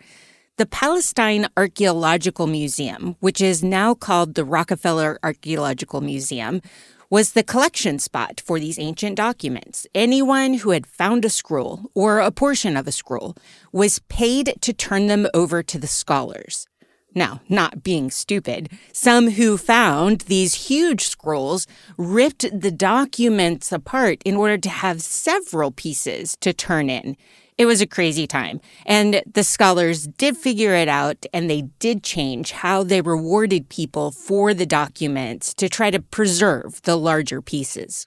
The 0.57 0.65
Palestine 0.65 1.47
Archaeological 1.55 2.47
Museum, 2.47 3.15
which 3.21 3.39
is 3.39 3.63
now 3.63 3.93
called 3.93 4.35
the 4.35 4.43
Rockefeller 4.43 5.17
Archaeological 5.23 6.01
Museum, 6.01 6.61
was 7.09 7.31
the 7.31 7.43
collection 7.43 7.97
spot 7.97 8.41
for 8.45 8.59
these 8.59 8.77
ancient 8.77 9.15
documents. 9.15 9.87
Anyone 9.95 10.55
who 10.55 10.71
had 10.71 10.85
found 10.85 11.23
a 11.23 11.29
scroll 11.29 11.89
or 11.95 12.19
a 12.19 12.29
portion 12.29 12.75
of 12.75 12.89
a 12.89 12.91
scroll 12.91 13.37
was 13.71 14.01
paid 14.09 14.57
to 14.59 14.73
turn 14.73 15.07
them 15.07 15.27
over 15.33 15.63
to 15.63 15.79
the 15.79 15.87
scholars. 15.87 16.67
Now, 17.17 17.41
not 17.49 17.81
being 17.81 18.11
stupid, 18.11 18.69
some 18.93 19.31
who 19.31 19.57
found 19.57 20.21
these 20.21 20.67
huge 20.67 21.07
scrolls 21.07 21.65
ripped 21.97 22.45
the 22.61 22.69
documents 22.69 23.71
apart 23.71 24.21
in 24.23 24.35
order 24.35 24.59
to 24.59 24.69
have 24.69 25.01
several 25.01 25.71
pieces 25.71 26.37
to 26.41 26.53
turn 26.53 26.91
in. 26.91 27.17
It 27.57 27.65
was 27.65 27.81
a 27.81 27.87
crazy 27.87 28.27
time. 28.27 28.61
And 28.85 29.23
the 29.25 29.43
scholars 29.43 30.05
did 30.05 30.37
figure 30.37 30.75
it 30.75 30.87
out 30.87 31.25
and 31.33 31.49
they 31.49 31.63
did 31.79 32.03
change 32.03 32.51
how 32.51 32.83
they 32.83 33.01
rewarded 33.01 33.69
people 33.69 34.11
for 34.11 34.53
the 34.53 34.67
documents 34.67 35.55
to 35.55 35.67
try 35.67 35.89
to 35.89 35.99
preserve 35.99 36.83
the 36.83 36.97
larger 36.97 37.41
pieces. 37.41 38.05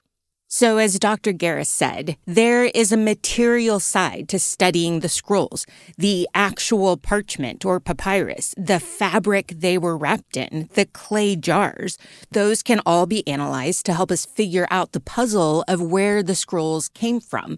So, 0.53 0.79
as 0.79 0.99
Dr. 0.99 1.31
Guerra 1.31 1.63
said, 1.63 2.17
there 2.25 2.65
is 2.65 2.91
a 2.91 2.97
material 2.97 3.79
side 3.79 4.27
to 4.27 4.37
studying 4.37 4.99
the 4.99 5.07
scrolls, 5.07 5.65
the 5.97 6.27
actual 6.35 6.97
parchment 6.97 7.63
or 7.63 7.79
papyrus, 7.79 8.53
the 8.57 8.81
fabric 8.81 9.53
they 9.55 9.77
were 9.77 9.95
wrapped 9.95 10.35
in, 10.35 10.67
the 10.73 10.87
clay 10.87 11.37
jars. 11.37 11.97
Those 12.31 12.63
can 12.63 12.81
all 12.85 13.05
be 13.05 13.25
analyzed 13.25 13.85
to 13.85 13.93
help 13.93 14.11
us 14.11 14.25
figure 14.25 14.67
out 14.69 14.91
the 14.91 14.99
puzzle 14.99 15.63
of 15.69 15.81
where 15.81 16.21
the 16.21 16.35
scrolls 16.35 16.89
came 16.89 17.21
from. 17.21 17.57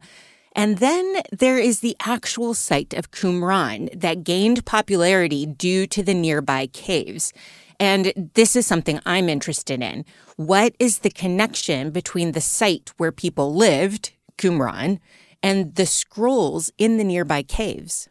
And 0.56 0.78
then 0.78 1.16
there 1.32 1.58
is 1.58 1.80
the 1.80 1.96
actual 2.06 2.54
site 2.54 2.94
of 2.94 3.10
Qumran 3.10 4.00
that 4.00 4.24
gained 4.24 4.68
popularity 4.68 5.48
due 5.48 5.88
to 5.88 6.04
the 6.04 6.14
nearby 6.14 6.68
caves. 6.68 7.34
And 7.80 8.32
this 8.34 8.56
is 8.56 8.66
something 8.66 9.00
I'm 9.06 9.30
interested 9.30 9.82
in. 9.82 10.06
What 10.36 10.76
is 10.80 11.00
the 11.00 11.10
connection 11.10 11.92
between 11.92 12.32
the 12.32 12.42
site 12.42 12.92
where 12.98 13.12
people 13.12 13.54
lived, 13.54 14.12
Qumran, 14.38 15.00
and 15.42 15.76
the 15.76 15.86
scrolls 15.86 16.72
in 16.78 16.98
the 16.98 17.04
nearby 17.04 17.44
caves? 17.44 18.10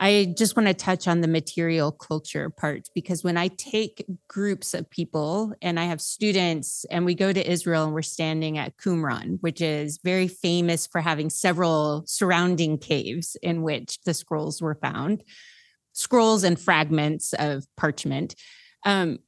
I 0.00 0.32
just 0.38 0.56
want 0.56 0.68
to 0.68 0.74
touch 0.74 1.08
on 1.08 1.22
the 1.22 1.28
material 1.28 1.90
culture 1.90 2.50
part 2.50 2.88
because 2.94 3.24
when 3.24 3.36
I 3.36 3.48
take 3.48 4.04
groups 4.28 4.72
of 4.72 4.88
people 4.88 5.52
and 5.60 5.80
I 5.80 5.86
have 5.86 6.00
students 6.00 6.86
and 6.88 7.04
we 7.04 7.16
go 7.16 7.32
to 7.32 7.50
Israel 7.50 7.84
and 7.84 7.92
we're 7.92 8.02
standing 8.02 8.58
at 8.58 8.76
Qumran, 8.76 9.38
which 9.40 9.60
is 9.60 9.98
very 10.04 10.28
famous 10.28 10.86
for 10.86 11.00
having 11.00 11.30
several 11.30 12.04
surrounding 12.06 12.78
caves 12.78 13.36
in 13.42 13.62
which 13.62 13.98
the 14.02 14.14
scrolls 14.14 14.62
were 14.62 14.76
found 14.76 15.24
scrolls 15.98 16.44
and 16.44 16.58
fragments 16.58 17.34
of 17.34 17.66
parchment. 17.76 18.34
Um, 18.84 19.18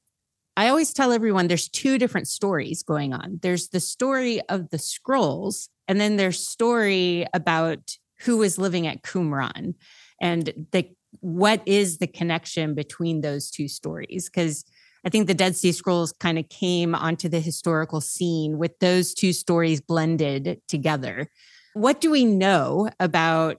I 0.57 0.69
always 0.69 0.93
tell 0.93 1.13
everyone 1.13 1.49
there's 1.49 1.69
two 1.69 1.99
different 1.99 2.29
stories 2.29 2.83
going 2.83 3.13
on. 3.13 3.39
There's 3.43 3.69
the 3.69 3.81
story 3.81 4.41
of 4.49 4.71
the 4.71 4.79
scrolls, 4.79 5.69
and 5.89 6.01
then 6.01 6.17
there's 6.17 6.47
story 6.47 7.27
about 7.33 7.97
who 8.21 8.37
was 8.37 8.59
living 8.59 8.87
at 8.87 9.03
Qumran 9.03 9.75
and 10.21 10.53
the 10.73 10.89
what 11.21 11.61
is 11.67 11.99
the 11.99 12.07
connection 12.07 12.75
between 12.75 13.21
those 13.21 13.51
two 13.51 13.67
stories? 13.67 14.31
Because 14.33 14.65
I 15.05 15.09
think 15.09 15.27
the 15.27 15.35
Dead 15.35 15.57
Sea 15.57 15.73
Scrolls 15.73 16.13
kind 16.13 16.39
of 16.39 16.49
came 16.49 16.95
onto 16.95 17.29
the 17.29 17.41
historical 17.41 18.01
scene 18.01 18.59
with 18.59 18.79
those 18.79 19.13
two 19.13 19.33
stories 19.33 19.81
blended 19.81 20.61
together. 20.69 21.27
What 21.73 22.01
do 22.01 22.11
we 22.11 22.25
know 22.25 22.91
about 23.01 23.59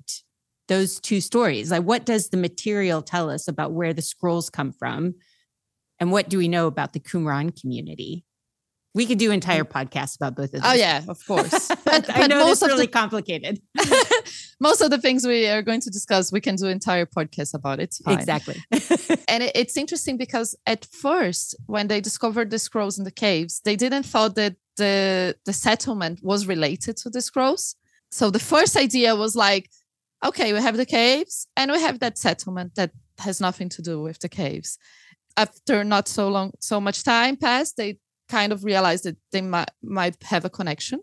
those 0.72 1.01
two 1.01 1.20
stories. 1.20 1.70
Like, 1.70 1.84
what 1.84 2.06
does 2.06 2.30
the 2.30 2.38
material 2.38 3.01
tell 3.01 3.30
us 3.30 3.50
about 3.50 3.74
where 3.74 3.94
the 3.94 4.01
scrolls 4.01 4.50
come 4.50 4.72
from? 4.72 5.16
And 6.00 6.13
what 6.13 6.30
do 6.30 6.38
we 6.38 6.48
know 6.48 6.68
about 6.68 6.94
the 6.94 7.01
Qumran 7.01 7.60
community? 7.60 8.24
We 8.94 9.06
could 9.06 9.20
do 9.20 9.32
entire 9.32 9.66
mm. 9.66 9.72
podcasts 9.72 10.16
about 10.16 10.36
both 10.36 10.54
of 10.54 10.62
oh, 10.63 10.70
those. 10.70 10.72
Oh 10.72 10.80
yeah, 10.80 11.01
of 11.10 11.20
course. 11.28 11.70
But, 11.86 12.10
I 12.16 12.28
know 12.28 12.40
most 12.40 12.62
it's 12.62 12.72
really 12.72 12.86
the, 12.86 12.92
complicated. 12.92 13.62
most 14.62 14.80
of 14.80 14.92
the 14.92 14.98
things 14.98 15.28
we 15.28 15.48
are 15.48 15.62
going 15.62 15.82
to 15.82 15.90
discuss, 15.90 16.32
we 16.32 16.40
can 16.40 16.56
do 16.56 16.68
entire 16.68 17.06
podcasts 17.06 17.54
about 17.54 17.82
it. 17.82 17.94
Exactly. 18.08 18.56
and 19.28 19.44
it, 19.44 19.51
it's 19.54 19.75
interesting 19.75 20.16
because 20.18 20.56
at 20.66 20.86
first, 20.86 21.56
when 21.68 21.88
they 21.88 22.00
discovered 22.00 22.50
the 22.50 22.60
scrolls 22.60 22.98
in 22.98 23.04
the 23.04 23.12
caves, 23.25 23.60
they 23.66 23.75
didn't 23.75 24.04
thought 24.04 24.36
that 24.36 24.56
the 24.78 25.36
the 25.46 25.54
settlement 25.54 26.20
was 26.24 26.48
related 26.48 26.96
to 26.98 27.10
the 27.10 27.22
scrolls. 27.22 27.75
So 28.10 28.30
the 28.30 28.40
first 28.40 28.75
idea 28.75 29.16
was 29.16 29.36
like, 29.36 29.70
okay, 30.24 30.54
we 30.54 30.62
have 30.62 30.78
the 30.78 30.86
caves 30.86 31.48
and 31.56 31.72
we 31.72 31.82
have 31.82 32.00
that 32.00 32.18
settlement 32.18 32.75
that 32.75 32.92
has 33.20 33.42
nothing 33.42 33.70
to 33.70 33.82
do 33.82 34.01
with 34.01 34.20
the 34.20 34.30
caves. 34.30 34.78
After 35.38 35.84
not 35.84 36.08
so 36.08 36.30
long, 36.30 36.51
so 36.60 36.82
much 36.82 37.04
time 37.04 37.38
passed, 37.38 37.78
they 37.78 38.00
kind 38.30 38.51
of 38.51 38.63
realized 38.63 39.04
that 39.06 39.18
they 39.32 39.42
might, 39.42 39.72
might 39.82 40.22
have 40.24 40.46
a 40.46 40.50
connection. 40.50 41.00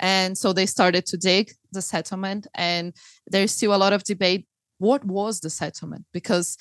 And 0.00 0.36
so 0.36 0.52
they 0.52 0.66
started 0.66 1.06
to 1.06 1.16
dig 1.16 1.52
the 1.72 1.82
settlement. 1.82 2.46
And 2.54 2.94
there's 3.26 3.52
still 3.52 3.74
a 3.74 3.76
lot 3.76 3.92
of 3.92 4.04
debate 4.04 4.46
what 4.78 5.04
was 5.04 5.40
the 5.40 5.50
settlement? 5.50 6.04
Because 6.12 6.58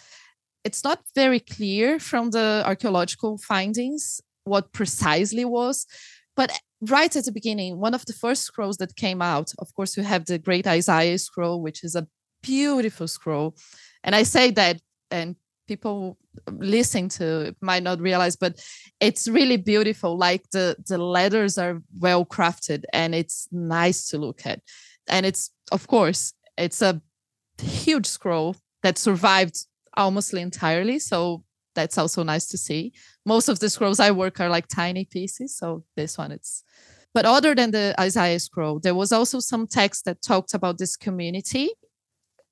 it's 0.63 0.83
not 0.83 1.01
very 1.15 1.39
clear 1.39 1.99
from 1.99 2.31
the 2.31 2.63
archaeological 2.65 3.37
findings 3.37 4.21
what 4.43 4.71
precisely 4.71 5.45
was. 5.45 5.85
But 6.35 6.57
right 6.89 7.15
at 7.15 7.25
the 7.25 7.31
beginning, 7.31 7.79
one 7.79 7.93
of 7.93 8.05
the 8.05 8.13
first 8.13 8.43
scrolls 8.43 8.77
that 8.77 8.95
came 8.95 9.21
out, 9.21 9.51
of 9.59 9.73
course, 9.75 9.97
you 9.97 10.03
have 10.03 10.25
the 10.25 10.37
Great 10.37 10.67
Isaiah 10.67 11.17
scroll, 11.17 11.61
which 11.61 11.83
is 11.83 11.95
a 11.95 12.07
beautiful 12.41 13.07
scroll. 13.07 13.55
And 14.03 14.15
I 14.15 14.23
say 14.23 14.51
that, 14.51 14.81
and 15.11 15.35
people 15.67 16.17
listening 16.47 17.09
to 17.09 17.55
might 17.61 17.83
not 17.83 17.99
realize, 17.99 18.35
but 18.35 18.59
it's 18.99 19.27
really 19.27 19.57
beautiful. 19.57 20.17
Like 20.17 20.49
the 20.51 20.75
the 20.87 20.97
letters 20.97 21.57
are 21.57 21.81
well 21.97 22.25
crafted, 22.25 22.83
and 22.93 23.15
it's 23.15 23.47
nice 23.51 24.09
to 24.09 24.17
look 24.17 24.45
at. 24.45 24.59
And 25.07 25.25
it's 25.25 25.51
of 25.71 25.87
course 25.87 26.33
it's 26.57 26.81
a 26.81 27.01
huge 27.61 28.05
scroll 28.05 28.55
that 28.81 28.97
survived 28.97 29.65
almost 29.95 30.33
entirely. 30.33 30.99
So 30.99 31.43
that's 31.75 31.97
also 31.97 32.23
nice 32.23 32.45
to 32.47 32.57
see. 32.57 32.93
Most 33.25 33.49
of 33.49 33.59
the 33.59 33.69
scrolls 33.69 33.99
I 33.99 34.11
work 34.11 34.39
are 34.39 34.49
like 34.49 34.67
tiny 34.67 35.05
pieces, 35.05 35.57
so 35.57 35.83
this 35.95 36.17
one 36.17 36.31
it's. 36.31 36.63
But 37.13 37.25
other 37.25 37.53
than 37.53 37.71
the 37.71 37.93
Isaiah 37.99 38.39
scroll, 38.39 38.79
there 38.79 38.95
was 38.95 39.11
also 39.11 39.39
some 39.39 39.67
text 39.67 40.05
that 40.05 40.21
talked 40.21 40.53
about 40.53 40.79
this 40.79 40.95
community. 40.95 41.69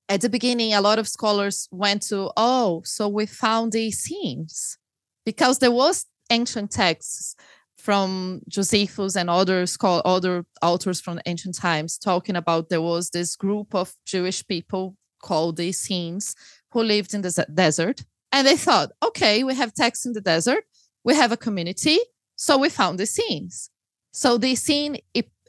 At 0.07 0.21
the 0.21 0.29
beginning, 0.29 0.73
a 0.73 0.81
lot 0.81 0.99
of 0.99 1.07
scholars 1.07 1.67
went 1.71 2.03
to, 2.03 2.31
oh, 2.37 2.81
so 2.85 3.07
we 3.07 3.25
found 3.25 3.71
the 3.71 3.87
Essenes, 3.87 4.77
because 5.25 5.59
there 5.59 5.71
was 5.71 6.05
ancient 6.29 6.71
texts 6.71 7.35
from 7.81 8.41
Josephus 8.47 9.15
and 9.15 9.29
other 9.29 9.65
scholar, 9.65 10.01
other 10.05 10.45
authors 10.61 11.01
from 11.01 11.19
ancient 11.25 11.55
times 11.55 11.97
talking 11.97 12.35
about 12.35 12.69
there 12.69 12.81
was 12.81 13.09
this 13.09 13.35
group 13.35 13.73
of 13.73 13.95
Jewish 14.05 14.45
people 14.45 14.95
called 15.21 15.57
the 15.57 15.69
Essenes 15.69 16.35
who 16.71 16.83
lived 16.83 17.13
in 17.13 17.21
the 17.21 17.45
desert 17.53 18.03
and 18.31 18.47
they 18.47 18.55
thought, 18.55 18.91
okay, 19.03 19.43
we 19.43 19.55
have 19.55 19.73
texts 19.73 20.05
in 20.05 20.13
the 20.13 20.21
desert, 20.21 20.63
we 21.03 21.15
have 21.15 21.31
a 21.31 21.37
community, 21.37 21.99
so 22.35 22.57
we 22.57 22.69
found 22.69 22.99
the 22.99 23.03
Essenes. 23.03 23.69
So 24.11 24.37
the 24.37 24.51
Essene 24.51 24.97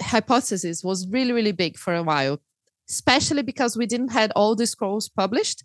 hypothesis 0.00 0.84
was 0.84 1.08
really, 1.08 1.32
really 1.32 1.52
big 1.52 1.76
for 1.76 1.94
a 1.94 2.02
while, 2.02 2.40
especially 2.88 3.42
because 3.42 3.76
we 3.76 3.86
didn't 3.86 4.12
had 4.12 4.32
all 4.36 4.54
the 4.54 4.66
scrolls 4.66 5.08
published 5.08 5.62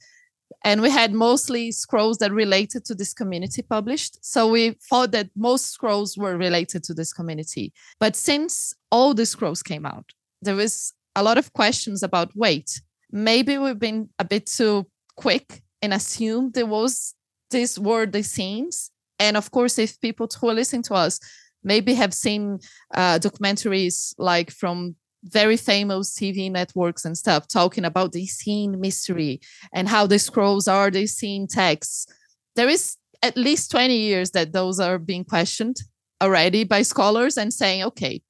and 0.64 0.82
we 0.82 0.90
had 0.90 1.14
mostly 1.14 1.72
scrolls 1.72 2.18
that 2.18 2.32
related 2.32 2.86
to 2.86 2.96
this 2.96 3.14
community 3.14 3.62
published. 3.62 4.24
So 4.26 4.50
we 4.50 4.72
thought 4.90 5.12
that 5.12 5.30
most 5.36 5.72
scrolls 5.72 6.18
were 6.18 6.38
related 6.38 6.84
to 6.86 6.94
this 6.94 7.14
community. 7.14 7.74
But 8.00 8.16
since 8.16 8.74
all 8.92 9.14
the 9.14 9.26
scrolls 9.26 9.62
came 9.62 9.86
out, 9.86 10.06
there 10.42 10.56
was 10.56 10.94
a 11.16 11.24
lot 11.24 11.38
of 11.38 11.54
questions 11.54 12.04
about 12.04 12.36
wait, 12.36 12.82
maybe 13.12 13.58
we've 13.58 13.80
been 13.80 14.10
a 14.20 14.26
bit 14.26 14.46
too 14.46 14.88
quick 15.16 15.62
and 15.82 15.94
assume 15.94 16.52
there 16.52 16.66
was 16.66 17.14
this 17.52 17.80
were 17.80 18.06
the 18.06 18.20
Essenes. 18.20 18.92
And 19.20 19.38
of 19.38 19.52
course, 19.52 19.80
if 19.80 20.00
people 20.02 20.28
who 20.40 20.50
are 20.50 20.54
listening 20.54 20.84
to 20.84 20.94
us 20.94 21.20
maybe 21.64 21.94
have 21.94 22.14
seen 22.14 22.60
uh, 22.94 23.20
documentaries 23.20 24.14
like 24.18 24.52
from 24.52 24.96
very 25.24 25.58
famous 25.58 26.14
TV 26.14 26.52
networks 26.52 27.04
and 27.04 27.18
stuff 27.18 27.48
talking 27.48 27.86
about 27.86 28.12
the 28.12 28.24
Essene 28.24 28.80
mystery 28.80 29.42
and 29.74 29.88
how 29.88 30.08
the 30.08 30.20
scrolls 30.20 30.68
are 30.68 30.92
the 30.92 31.04
Essene 31.04 31.48
texts. 31.48 32.08
There 32.56 32.70
is 32.70 32.96
at 33.24 33.36
least 33.36 33.72
20 33.72 33.96
years 33.96 34.32
that 34.32 34.54
those 34.54 34.80
are 34.80 35.00
being 35.00 35.26
questioned 35.26 35.78
already 36.22 36.64
by 36.64 36.82
scholars 36.84 37.38
and 37.38 37.54
saying, 37.54 37.84
okay, 37.84 38.22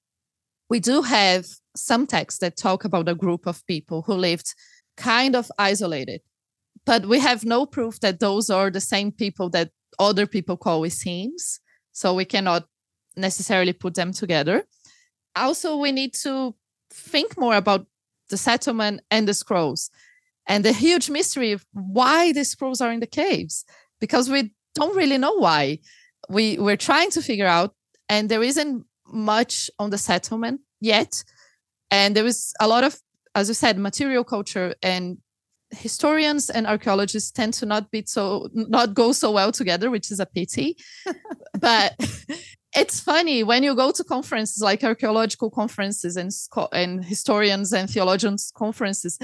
we 0.69 0.79
do 0.79 1.01
have 1.01 1.45
some 1.75 2.07
texts 2.07 2.39
that 2.39 2.57
talk 2.57 2.83
about 2.85 3.09
a 3.09 3.15
group 3.15 3.45
of 3.45 3.65
people 3.67 4.01
who 4.03 4.13
lived 4.13 4.53
kind 4.95 5.35
of 5.35 5.51
isolated, 5.57 6.21
but 6.87 7.05
we 7.05 7.19
have 7.19 7.43
no 7.43 7.65
proof 7.65 7.99
that 7.99 8.21
those 8.21 8.49
are 8.49 8.71
the 8.71 8.79
same 8.79 9.11
people 9.11 9.49
that 9.49 9.69
other 9.99 10.25
people 10.25 10.55
call 10.55 10.85
Essenes. 10.85 11.59
So 11.91 12.13
we 12.13 12.23
cannot 12.23 12.63
necessarily 13.17 13.73
put 13.73 13.93
them 13.95 14.13
together. 14.13 14.63
Also, 15.35 15.75
we 15.75 15.91
need 15.91 16.13
to 16.23 16.55
think 16.89 17.37
more 17.37 17.55
about 17.55 17.85
the 18.29 18.37
settlement 18.37 19.01
and 19.11 19.27
the 19.27 19.33
scrolls 19.33 19.89
and 20.47 20.63
the 20.63 20.71
huge 20.71 21.09
mystery 21.09 21.51
of 21.51 21.65
why 21.73 22.31
the 22.31 22.45
scrolls 22.45 22.79
are 22.79 22.91
in 22.91 23.01
the 23.01 23.13
caves 23.21 23.65
because 23.99 24.29
we 24.29 24.53
don't 24.73 24.95
really 24.95 25.17
know 25.17 25.33
why 25.33 25.79
we 26.29 26.57
we're 26.57 26.77
trying 26.77 27.09
to 27.11 27.21
figure 27.21 27.47
out 27.47 27.73
and 28.09 28.29
there 28.29 28.43
isn't 28.43 28.85
much 29.07 29.69
on 29.79 29.89
the 29.89 29.97
settlement 29.97 30.61
yet 30.79 31.23
and 31.89 32.15
there 32.15 32.25
is 32.25 32.53
a 32.59 32.67
lot 32.67 32.83
of 32.83 32.99
as 33.33 33.47
you 33.47 33.53
said 33.53 33.77
material 33.77 34.23
culture 34.23 34.75
and 34.81 35.17
historians 35.71 36.49
and 36.49 36.65
archaeologists 36.65 37.31
tend 37.31 37.53
to 37.55 37.65
not 37.65 37.91
be 37.91 38.03
so 38.05 38.49
not 38.53 38.93
go 38.93 39.11
so 39.11 39.31
well 39.31 39.51
together 39.51 39.89
which 39.91 40.11
is 40.11 40.19
a 40.19 40.25
pity. 40.25 40.77
But 41.59 41.95
it's 42.75 42.99
funny 42.99 43.43
when 43.43 43.63
you 43.63 43.73
go 43.75 43.91
to 43.91 44.03
conferences 44.03 44.61
like 44.61 44.83
archaeological 44.83 45.49
conferences 45.49 46.15
and, 46.17 46.31
and 46.71 47.03
historians 47.03 47.73
and 47.73 47.89
theologians 47.89 48.51
conferences 48.55 49.17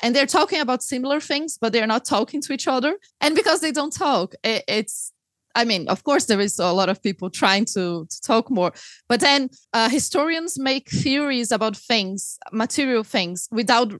and 0.00 0.14
they're 0.14 0.26
talking 0.26 0.60
about 0.60 0.82
similar 0.82 1.18
things 1.20 1.58
but 1.60 1.72
they're 1.72 1.86
not 1.86 2.04
talking 2.04 2.40
to 2.42 2.52
each 2.52 2.68
other. 2.68 2.96
And 3.20 3.34
because 3.34 3.60
they 3.60 3.72
don't 3.72 3.92
talk 3.92 4.34
it, 4.44 4.64
it's 4.68 5.12
I 5.54 5.64
mean, 5.64 5.88
of 5.88 6.02
course, 6.04 6.24
there 6.24 6.40
is 6.40 6.58
a 6.58 6.72
lot 6.72 6.88
of 6.88 7.02
people 7.02 7.28
trying 7.28 7.66
to, 7.74 8.06
to 8.08 8.20
talk 8.22 8.50
more, 8.50 8.72
but 9.06 9.20
then 9.20 9.50
uh, 9.74 9.90
historians 9.90 10.58
make 10.58 10.88
theories 10.88 11.52
about 11.52 11.76
things, 11.76 12.38
material 12.52 13.04
things, 13.04 13.48
without 13.50 13.92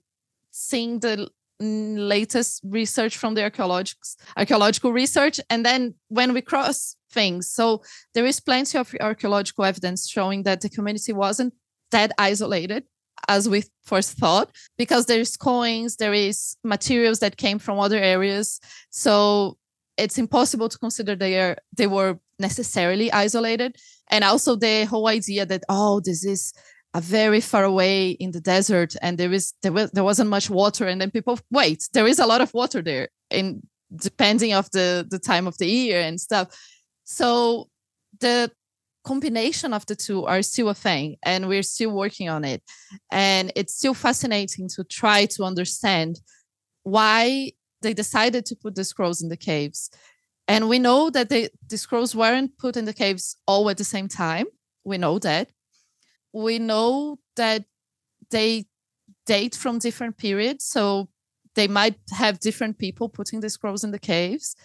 seeing 0.51 1.01
the 1.01 1.29
latest 1.63 2.61
research 2.65 3.17
from 3.17 3.35
the 3.35 3.43
archaeological 3.43 4.03
archaeological 4.37 4.93
research 4.93 5.41
and 5.49 5.65
then 5.65 5.95
when 6.09 6.33
we 6.33 6.41
cross 6.41 6.97
things. 7.11 7.51
So 7.51 7.83
there 8.15 8.27
is 8.27 8.41
plenty 8.41 8.79
of 8.79 8.95
archaeological 9.01 9.65
evidence 9.65 10.09
showing 10.09 10.43
that 10.45 10.61
the 10.61 10.69
community 10.69 11.13
wasn't 11.13 11.55
that 11.91 12.13
isolated 12.19 12.85
as 13.29 13.49
we 13.49 13.65
first 13.85 14.17
thought 14.19 14.51
because 14.77 15.07
there's 15.07 15.37
coins 15.37 15.97
there 15.97 16.15
is 16.15 16.57
materials 16.65 17.21
that 17.21 17.37
came 17.37 17.59
from 17.59 17.79
other 17.79 17.99
areas. 17.99 18.61
So 18.91 19.59
it's 19.97 20.19
impossible 20.19 20.69
to 20.69 20.79
consider 20.79 21.15
they 21.15 21.39
are 21.39 21.57
they 21.77 21.87
were 21.87 22.19
necessarily 22.39 23.13
isolated. 23.13 23.77
And 24.11 24.25
also 24.25 24.57
the 24.57 24.85
whole 24.85 25.07
idea 25.09 25.47
that 25.47 25.65
oh 25.69 26.01
this 26.01 26.25
is 26.25 26.53
a 26.95 27.01
very 27.01 27.41
far 27.41 27.65
away 27.65 28.11
in 28.11 28.33
the 28.33 28.41
desert 28.41 28.95
and 29.01 29.17
there 29.17 29.33
is 29.33 29.55
there, 29.63 29.73
was, 29.73 29.91
there 29.93 30.05
wasn't 30.05 30.29
much 30.29 30.51
water 30.51 30.87
and 30.87 31.01
then 31.01 31.11
people 31.11 31.39
wait 31.51 31.89
there 31.95 32.07
is 32.07 32.19
a 32.19 32.27
lot 32.27 32.43
of 32.43 32.53
water 32.53 32.83
there 32.83 33.09
in 33.31 33.63
depending 33.97 34.53
of 34.53 34.71
the 34.71 35.07
the 35.11 35.19
time 35.19 35.47
of 35.47 35.57
the 35.59 35.67
year 35.67 36.01
and 36.01 36.21
stuff. 36.21 36.49
So 37.05 37.69
the 38.21 38.51
combination 39.05 39.73
of 39.73 39.85
the 39.87 39.97
two 39.97 40.25
are 40.25 40.43
still 40.43 40.69
a 40.69 40.75
thing 40.75 41.17
and 41.23 41.49
we're 41.49 41.63
still 41.63 41.91
working 41.91 42.29
on 42.29 42.45
it. 42.45 42.63
And 43.11 43.53
it's 43.57 43.75
still 43.75 43.95
fascinating 43.95 44.69
to 44.77 44.85
try 44.85 45.27
to 45.27 45.45
understand 45.45 46.21
why 46.85 47.53
they 47.83 47.95
decided 47.95 48.47
to 48.47 48.57
put 48.57 48.75
the 48.75 48.85
scrolls 48.85 49.23
in 49.23 49.29
the 49.29 49.37
caves. 49.37 49.91
And 50.47 50.69
we 50.69 50.79
know 50.79 51.11
that 51.11 51.29
they, 51.29 51.49
the 51.69 51.79
scrolls 51.79 52.15
weren't 52.15 52.57
put 52.59 52.77
in 52.77 52.85
the 52.85 52.93
caves 52.93 53.37
all 53.47 53.69
at 53.71 53.79
the 53.79 53.85
same 53.85 54.09
time. 54.09 54.47
We 54.85 54.99
know 54.99 55.19
that 55.21 55.51
we 56.33 56.59
know 56.59 57.19
that 57.37 57.65
they 58.31 58.67
date 59.27 59.55
from 59.55 59.79
different 59.79 60.17
periods. 60.17 60.65
So 60.65 61.09
they 61.55 61.69
might 61.69 61.97
have 62.11 62.41
different 62.41 62.79
people 62.79 63.09
putting 63.09 63.41
the 63.41 63.51
scrolls 63.51 63.85
in 63.85 63.91
the 63.91 63.99
caves, 63.99 64.57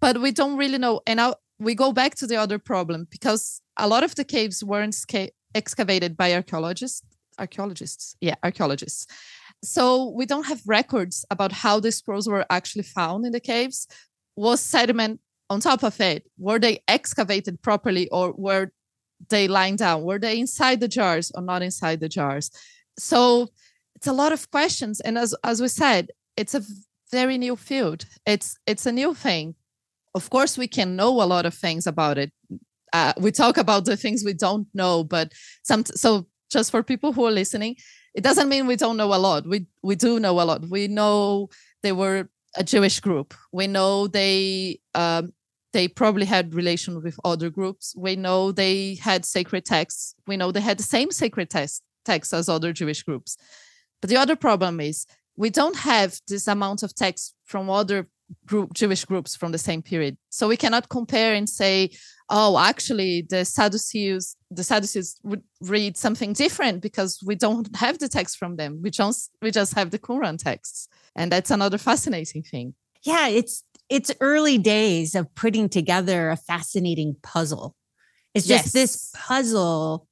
but 0.00 0.20
we 0.20 0.30
don't 0.30 0.56
really 0.56 0.78
know. 0.78 1.00
And 1.06 1.34
we 1.58 1.74
go 1.74 1.92
back 1.92 2.14
to 2.16 2.26
the 2.26 2.36
other 2.36 2.58
problem 2.58 3.06
because 3.10 3.60
a 3.76 3.88
lot 3.88 4.02
of 4.02 4.14
the 4.14 4.24
caves 4.24 4.64
weren't 4.64 4.94
sca- 4.94 5.30
excavated 5.54 6.16
by 6.16 6.32
archaeologists. 6.34 7.02
Archaeologists, 7.38 8.16
yeah, 8.20 8.34
archaeologists. 8.42 9.06
So 9.62 10.10
we 10.16 10.24
don't 10.24 10.46
have 10.46 10.62
records 10.66 11.24
about 11.30 11.52
how 11.52 11.80
the 11.80 11.92
scrolls 11.92 12.28
were 12.28 12.46
actually 12.48 12.84
found 12.84 13.26
in 13.26 13.32
the 13.32 13.40
caves. 13.40 13.86
Was 14.36 14.60
sediment 14.60 15.20
on 15.50 15.60
top 15.60 15.82
of 15.82 16.00
it? 16.00 16.30
Were 16.38 16.58
they 16.58 16.82
excavated 16.86 17.60
properly, 17.60 18.08
or 18.08 18.32
were 18.36 18.72
they 19.28 19.48
lying 19.48 19.76
down? 19.76 20.02
Were 20.02 20.18
they 20.18 20.38
inside 20.38 20.80
the 20.80 20.88
jars 20.88 21.30
or 21.34 21.42
not 21.42 21.62
inside 21.62 22.00
the 22.00 22.08
jars? 22.08 22.50
So 22.98 23.48
it's 23.94 24.06
a 24.06 24.12
lot 24.12 24.32
of 24.32 24.50
questions. 24.50 25.00
And 25.00 25.18
as 25.18 25.34
as 25.44 25.60
we 25.60 25.68
said, 25.68 26.10
it's 26.36 26.54
a 26.54 26.62
very 27.10 27.38
new 27.38 27.56
field. 27.56 28.04
It's 28.26 28.56
it's 28.66 28.86
a 28.86 28.92
new 28.92 29.14
thing. 29.14 29.54
Of 30.14 30.30
course, 30.30 30.58
we 30.58 30.66
can 30.66 30.96
know 30.96 31.22
a 31.22 31.24
lot 31.24 31.46
of 31.46 31.54
things 31.54 31.86
about 31.86 32.18
it. 32.18 32.32
Uh, 32.92 33.12
we 33.18 33.30
talk 33.30 33.56
about 33.56 33.84
the 33.84 33.96
things 33.96 34.24
we 34.24 34.32
don't 34.32 34.66
know, 34.74 35.04
but 35.04 35.32
some 35.62 35.84
so 35.84 36.26
just 36.50 36.70
for 36.70 36.82
people 36.82 37.12
who 37.12 37.24
are 37.26 37.30
listening, 37.30 37.76
it 38.14 38.24
doesn't 38.24 38.48
mean 38.48 38.66
we 38.66 38.76
don't 38.76 38.96
know 38.96 39.14
a 39.14 39.18
lot. 39.18 39.46
We 39.46 39.66
we 39.82 39.94
do 39.96 40.18
know 40.18 40.40
a 40.40 40.42
lot. 40.42 40.68
We 40.68 40.88
know 40.88 41.48
they 41.82 41.92
were 41.92 42.28
a 42.56 42.64
Jewish 42.64 43.00
group. 43.00 43.34
We 43.52 43.66
know 43.66 44.08
they 44.08 44.80
um, 44.94 45.32
they 45.72 45.88
probably 45.88 46.26
had 46.26 46.54
relation 46.54 47.02
with 47.02 47.18
other 47.24 47.50
groups. 47.50 47.94
We 47.96 48.16
know 48.16 48.52
they 48.52 48.96
had 48.96 49.24
sacred 49.24 49.64
texts. 49.64 50.14
We 50.26 50.36
know 50.36 50.50
they 50.50 50.60
had 50.60 50.78
the 50.78 50.84
same 50.84 51.10
sacred 51.10 51.50
text, 51.50 51.82
texts 52.04 52.34
as 52.34 52.48
other 52.48 52.72
Jewish 52.72 53.02
groups. 53.02 53.36
But 54.00 54.10
the 54.10 54.16
other 54.16 54.36
problem 54.36 54.80
is 54.80 55.06
we 55.36 55.50
don't 55.50 55.76
have 55.76 56.18
this 56.28 56.48
amount 56.48 56.82
of 56.82 56.94
text 56.94 57.34
from 57.44 57.70
other 57.70 58.08
group 58.46 58.72
Jewish 58.74 59.04
groups 59.04 59.36
from 59.36 59.52
the 59.52 59.58
same 59.58 59.82
period. 59.82 60.16
So 60.28 60.48
we 60.48 60.56
cannot 60.56 60.88
compare 60.88 61.34
and 61.34 61.48
say, 61.48 61.90
oh, 62.28 62.58
actually 62.58 63.26
the 63.28 63.44
Sadducees, 63.44 64.36
the 64.50 64.64
Sadducees 64.64 65.18
would 65.22 65.42
read 65.60 65.96
something 65.96 66.32
different 66.32 66.80
because 66.80 67.20
we 67.24 67.34
don't 67.34 67.74
have 67.76 67.98
the 67.98 68.08
text 68.08 68.38
from 68.38 68.56
them. 68.56 68.80
We 68.82 68.90
just 68.90 69.30
we 69.42 69.50
just 69.50 69.74
have 69.74 69.90
the 69.90 69.98
Qumran 69.98 70.38
texts. 70.38 70.88
And 71.16 71.30
that's 71.32 71.50
another 71.50 71.78
fascinating 71.78 72.42
thing. 72.42 72.74
Yeah, 73.02 73.28
it's 73.28 73.64
it's 73.90 74.12
early 74.20 74.56
days 74.56 75.14
of 75.14 75.34
putting 75.34 75.68
together 75.68 76.30
a 76.30 76.36
fascinating 76.36 77.16
puzzle. 77.22 77.74
It's 78.34 78.46
just 78.46 78.66
yes. 78.66 78.72
this 78.72 79.10
puzzle 79.14 80.06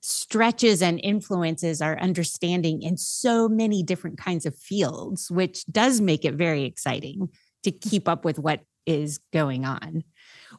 stretches 0.00 0.82
and 0.82 1.00
influences 1.02 1.82
our 1.82 1.98
understanding 1.98 2.82
in 2.82 2.96
so 2.96 3.48
many 3.48 3.82
different 3.82 4.18
kinds 4.18 4.46
of 4.46 4.56
fields, 4.56 5.30
which 5.30 5.64
does 5.66 6.00
make 6.00 6.24
it 6.24 6.34
very 6.34 6.64
exciting 6.64 7.28
to 7.64 7.72
keep 7.72 8.06
up 8.06 8.24
with 8.24 8.38
what 8.38 8.60
is 8.86 9.18
going 9.32 9.64
on. 9.64 10.04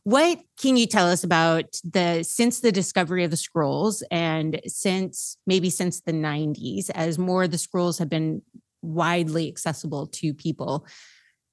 What 0.04 0.40
can 0.60 0.78
you 0.78 0.88
tell 0.88 1.08
us 1.08 1.24
about 1.24 1.80
the 1.84 2.24
since 2.24 2.60
the 2.60 2.72
discovery 2.72 3.24
of 3.24 3.32
the 3.32 3.38
scrolls 3.38 4.04
and 4.12 4.60
since 4.66 5.38
maybe 5.48 5.70
since 5.70 6.02
the 6.02 6.12
90s, 6.12 6.90
as 6.94 7.18
more 7.18 7.44
of 7.44 7.52
the 7.52 7.58
scrolls 7.58 8.00
have 8.00 8.10
been 8.10 8.42
widely 8.82 9.48
accessible 9.48 10.08
to 10.08 10.34
people? 10.34 10.86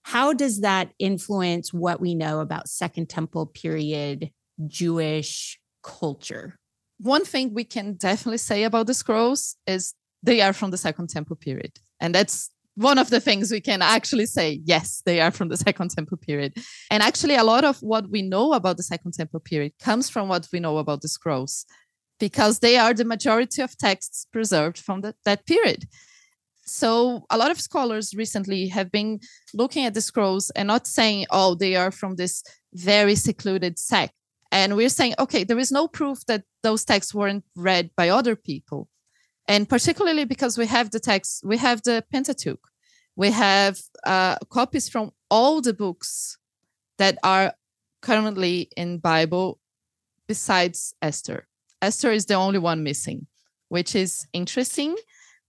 How 0.02 0.32
does 0.32 0.60
that 0.60 0.92
influence 0.98 1.72
what 1.72 2.00
we 2.00 2.14
know 2.14 2.40
about 2.40 2.68
Second 2.68 3.08
Temple 3.08 3.46
period 3.46 4.30
Jewish 4.66 5.58
culture? 5.82 6.58
One 6.98 7.24
thing 7.24 7.54
we 7.54 7.64
can 7.64 7.94
definitely 7.94 8.38
say 8.38 8.64
about 8.64 8.86
the 8.86 8.94
scrolls 8.94 9.56
is 9.66 9.94
they 10.22 10.40
are 10.40 10.52
from 10.52 10.70
the 10.70 10.76
Second 10.76 11.08
Temple 11.08 11.36
period. 11.36 11.72
And 12.00 12.14
that's 12.14 12.50
one 12.74 12.98
of 12.98 13.10
the 13.10 13.20
things 13.20 13.50
we 13.50 13.60
can 13.60 13.82
actually 13.82 14.26
say 14.26 14.60
yes 14.64 15.02
they 15.04 15.20
are 15.20 15.30
from 15.30 15.48
the 15.48 15.56
second 15.56 15.90
temple 15.90 16.16
period 16.16 16.56
and 16.90 17.02
actually 17.02 17.34
a 17.34 17.44
lot 17.44 17.64
of 17.64 17.76
what 17.82 18.08
we 18.08 18.22
know 18.22 18.54
about 18.54 18.76
the 18.76 18.82
second 18.82 19.12
temple 19.12 19.40
period 19.40 19.72
comes 19.78 20.08
from 20.08 20.28
what 20.28 20.48
we 20.52 20.60
know 20.60 20.78
about 20.78 21.02
the 21.02 21.08
scrolls 21.08 21.66
because 22.18 22.60
they 22.60 22.78
are 22.78 22.94
the 22.94 23.04
majority 23.04 23.60
of 23.60 23.76
texts 23.76 24.26
preserved 24.32 24.78
from 24.78 25.02
the, 25.02 25.14
that 25.24 25.44
period 25.46 25.84
so 26.64 27.24
a 27.30 27.36
lot 27.36 27.50
of 27.50 27.60
scholars 27.60 28.14
recently 28.14 28.68
have 28.68 28.90
been 28.90 29.20
looking 29.54 29.84
at 29.84 29.94
the 29.94 30.00
scrolls 30.00 30.50
and 30.50 30.68
not 30.68 30.86
saying 30.86 31.26
oh 31.30 31.54
they 31.54 31.76
are 31.76 31.90
from 31.90 32.16
this 32.16 32.42
very 32.74 33.14
secluded 33.14 33.78
sect. 33.78 34.14
And 34.50 34.76
we're 34.76 34.88
saying 34.88 35.14
okay 35.18 35.44
there 35.44 35.58
is 35.58 35.72
no 35.72 35.88
proof 35.88 36.24
that 36.26 36.44
those 36.62 36.84
texts 36.84 37.14
weren't 37.14 37.44
read 37.56 37.90
by 37.96 38.08
other 38.08 38.36
people. 38.36 38.88
And 39.48 39.68
particularly 39.68 40.24
because 40.24 40.56
we 40.56 40.66
have 40.66 40.90
the 40.90 41.00
text 41.00 41.42
we 41.44 41.56
have 41.56 41.82
the 41.82 42.04
pentateuch. 42.12 42.60
We 43.14 43.30
have 43.30 43.78
uh, 44.06 44.36
copies 44.48 44.88
from 44.88 45.10
all 45.30 45.60
the 45.60 45.74
books 45.74 46.38
that 46.96 47.18
are 47.22 47.52
currently 48.00 48.70
in 48.76 48.98
bible 48.98 49.58
besides 50.26 50.94
esther. 51.02 51.46
Esther 51.82 52.12
is 52.12 52.26
the 52.26 52.34
only 52.34 52.58
one 52.58 52.82
missing, 52.82 53.26
which 53.68 53.94
is 53.94 54.26
interesting. 54.32 54.96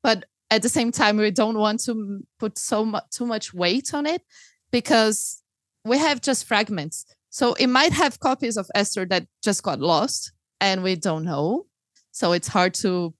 But 0.02 0.26
at 0.54 0.62
the 0.62 0.70
same 0.70 0.92
time, 0.92 1.18
we 1.18 1.32
don't 1.32 1.58
want 1.58 1.80
to 1.86 2.22
put 2.40 2.60
so 2.60 2.86
much 2.86 3.06
too 3.10 3.26
much 3.26 3.54
weight 3.54 3.94
on 3.94 4.06
it 4.06 4.22
because 4.72 5.42
we 5.84 5.98
have 5.98 6.22
just 6.22 6.46
fragments. 6.46 7.06
So 7.32 7.56
it 7.56 7.68
might 7.68 7.94
have 7.94 8.20
copies 8.20 8.58
of 8.58 8.70
Esther 8.76 9.06
that 9.06 9.26
just 9.44 9.64
got 9.64 9.80
lost 9.80 10.32
and 10.62 10.84
we 10.84 10.96
don't 10.96 11.24
know. 11.24 11.66
So 12.12 12.34
it's 12.34 12.48
hard 12.48 12.76
to 12.76 13.16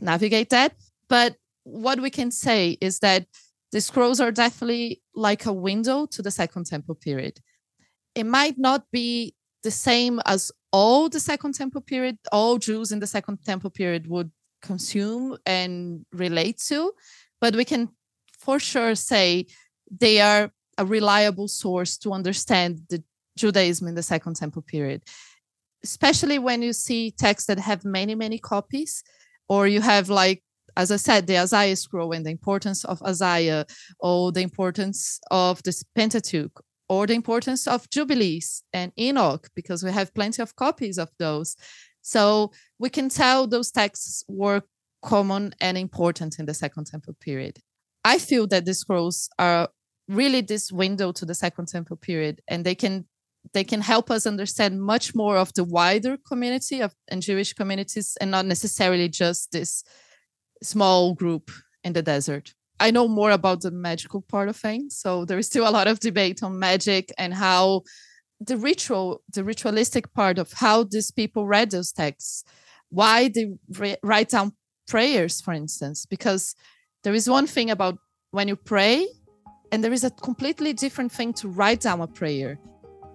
navigate 0.00 0.50
that. 0.50 0.74
But 1.08 1.36
what 1.62 2.00
we 2.00 2.10
can 2.10 2.32
say 2.32 2.76
is 2.80 2.98
that 2.98 3.26
the 3.70 3.80
scrolls 3.80 4.20
are 4.20 4.32
definitely 4.32 5.02
like 5.14 5.46
a 5.46 5.52
window 5.52 6.06
to 6.06 6.20
the 6.20 6.32
Second 6.32 6.66
Temple 6.66 6.96
period. 6.96 7.38
It 8.16 8.26
might 8.26 8.58
not 8.58 8.84
be 8.90 9.34
the 9.62 9.70
same 9.70 10.20
as 10.26 10.50
all 10.72 11.08
the 11.08 11.20
Second 11.20 11.54
Temple 11.54 11.82
period, 11.82 12.18
all 12.32 12.58
Jews 12.58 12.90
in 12.90 12.98
the 12.98 13.06
Second 13.06 13.38
Temple 13.44 13.70
period 13.70 14.08
would 14.08 14.32
consume 14.62 15.36
and 15.44 16.06
relate 16.12 16.58
to, 16.68 16.92
but 17.40 17.56
we 17.56 17.64
can 17.64 17.88
for 18.38 18.58
sure 18.58 18.94
say 18.94 19.46
they 19.90 20.20
are 20.20 20.50
a 20.78 20.84
reliable 20.84 21.48
source 21.48 21.98
to 21.98 22.12
understand 22.12 22.80
the 22.88 23.02
Judaism 23.36 23.88
in 23.88 23.94
the 23.94 24.02
Second 24.02 24.36
Temple 24.36 24.62
period, 24.62 25.02
especially 25.84 26.38
when 26.38 26.62
you 26.62 26.72
see 26.72 27.10
texts 27.10 27.46
that 27.46 27.58
have 27.58 27.84
many, 27.84 28.14
many 28.14 28.38
copies, 28.38 29.02
or 29.48 29.66
you 29.66 29.80
have 29.80 30.08
like 30.08 30.42
as 30.76 30.90
I 30.90 30.96
said, 30.96 31.26
the 31.26 31.38
Isaiah 31.38 31.76
scroll 31.76 32.12
and 32.12 32.24
the 32.24 32.30
importance 32.30 32.84
of 32.84 33.02
Isaiah, 33.02 33.66
or 33.98 34.32
the 34.32 34.40
importance 34.40 35.20
of 35.30 35.62
the 35.62 35.84
Pentateuch, 35.94 36.64
or 36.88 37.06
the 37.06 37.14
importance 37.14 37.66
of 37.66 37.88
Jubilees 37.90 38.62
and 38.72 38.92
Enoch, 38.98 39.48
because 39.54 39.82
we 39.82 39.92
have 39.92 40.14
plenty 40.14 40.40
of 40.40 40.56
copies 40.56 40.98
of 40.98 41.10
those. 41.18 41.56
So 42.02 42.52
we 42.78 42.90
can 42.90 43.08
tell 43.08 43.46
those 43.46 43.70
texts 43.70 44.24
were 44.28 44.62
common 45.02 45.54
and 45.60 45.78
important 45.78 46.38
in 46.38 46.46
the 46.46 46.54
Second 46.54 46.86
Temple 46.86 47.14
period. 47.20 47.58
I 48.04 48.18
feel 48.18 48.46
that 48.48 48.64
the 48.64 48.74
scrolls 48.74 49.28
are 49.38 49.68
really 50.08 50.40
this 50.40 50.72
window 50.72 51.12
to 51.12 51.24
the 51.24 51.34
Second 51.34 51.68
Temple 51.68 51.96
period, 51.96 52.40
and 52.48 52.64
they 52.64 52.74
can 52.74 53.06
they 53.52 53.64
can 53.64 53.80
help 53.80 54.08
us 54.08 54.24
understand 54.24 54.80
much 54.80 55.16
more 55.16 55.36
of 55.36 55.52
the 55.54 55.64
wider 55.64 56.16
community 56.16 56.80
of 56.80 56.94
and 57.08 57.22
Jewish 57.22 57.52
communities, 57.52 58.16
and 58.20 58.30
not 58.30 58.46
necessarily 58.46 59.08
just 59.08 59.52
this 59.52 59.84
small 60.62 61.14
group 61.14 61.50
in 61.84 61.92
the 61.92 62.02
desert. 62.02 62.54
I 62.80 62.90
know 62.90 63.06
more 63.06 63.30
about 63.30 63.60
the 63.60 63.70
magical 63.70 64.22
part 64.22 64.48
of 64.48 64.56
things, 64.56 64.96
so 64.96 65.24
there 65.24 65.38
is 65.38 65.46
still 65.46 65.68
a 65.68 65.70
lot 65.70 65.86
of 65.86 66.00
debate 66.00 66.42
on 66.42 66.58
magic 66.58 67.12
and 67.18 67.32
how 67.32 67.82
the 68.46 68.56
ritual, 68.56 69.22
the 69.32 69.44
ritualistic 69.44 70.12
part 70.14 70.38
of 70.38 70.52
how 70.52 70.84
these 70.84 71.10
people 71.10 71.46
read 71.46 71.70
those 71.70 71.92
texts, 71.92 72.44
why 72.90 73.28
they 73.28 73.54
re- 73.78 73.96
write 74.02 74.30
down 74.30 74.52
prayers, 74.86 75.40
for 75.40 75.52
instance, 75.52 76.06
because 76.06 76.54
there 77.04 77.14
is 77.14 77.28
one 77.28 77.46
thing 77.46 77.70
about 77.70 77.98
when 78.30 78.48
you 78.48 78.56
pray, 78.56 79.06
and 79.70 79.82
there 79.82 79.92
is 79.92 80.04
a 80.04 80.10
completely 80.10 80.72
different 80.72 81.12
thing 81.12 81.32
to 81.34 81.48
write 81.48 81.80
down 81.80 82.00
a 82.00 82.06
prayer. 82.06 82.58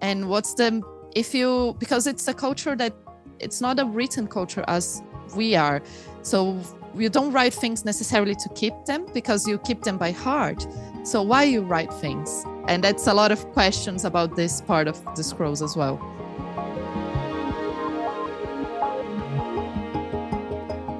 And 0.02 0.28
what's 0.28 0.54
the, 0.54 0.82
if 1.14 1.34
you, 1.34 1.76
because 1.78 2.06
it's 2.06 2.26
a 2.28 2.34
culture 2.34 2.74
that 2.76 2.94
it's 3.38 3.60
not 3.60 3.78
a 3.78 3.84
written 3.84 4.26
culture 4.26 4.64
as 4.66 5.02
we 5.36 5.54
are. 5.54 5.82
So 6.22 6.60
you 6.96 7.08
don't 7.08 7.32
write 7.32 7.54
things 7.54 7.84
necessarily 7.84 8.34
to 8.34 8.48
keep 8.50 8.74
them 8.86 9.06
because 9.14 9.46
you 9.46 9.58
keep 9.58 9.82
them 9.82 9.98
by 9.98 10.10
heart. 10.10 10.66
So 11.04 11.22
why 11.22 11.44
you 11.44 11.62
write 11.62 11.92
things? 11.94 12.44
And 12.68 12.84
that's 12.84 13.06
a 13.06 13.14
lot 13.14 13.32
of 13.32 13.50
questions 13.52 14.04
about 14.04 14.36
this 14.36 14.60
part 14.60 14.88
of 14.88 15.02
the 15.16 15.24
scrolls 15.24 15.62
as 15.62 15.74
well. 15.74 15.98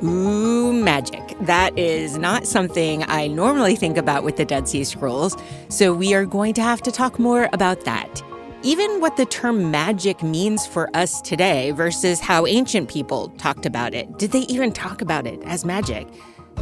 Ooh, 0.03 0.73
magic. 0.73 1.37
That 1.41 1.79
is 1.79 2.17
not 2.17 2.47
something 2.47 3.05
I 3.05 3.27
normally 3.27 3.77
think 3.77 3.99
about 3.99 4.25
with 4.25 4.37
the 4.37 4.47
Dead 4.47 4.67
Sea 4.67 4.85
Scrolls, 4.85 5.37
so 5.69 5.93
we 5.93 6.15
are 6.15 6.25
going 6.25 6.55
to 6.55 6.63
have 6.63 6.81
to 6.83 6.91
talk 6.91 7.19
more 7.19 7.51
about 7.53 7.85
that. 7.85 8.23
Even 8.63 9.01
what 9.01 9.17
the 9.17 9.27
term 9.27 9.71
magic 9.71 10.23
means 10.23 10.67
for 10.67 10.89
us 10.97 11.21
today 11.21 11.73
versus 11.73 12.19
how 12.19 12.47
ancient 12.47 12.89
people 12.89 13.29
talked 13.39 13.67
about 13.67 13.93
it. 13.93 14.19
Did 14.19 14.33
they 14.33 14.41
even 14.43 14.73
talk 14.73 15.03
about 15.03 15.27
it 15.27 15.43
as 15.45 15.65
magic? 15.65 16.09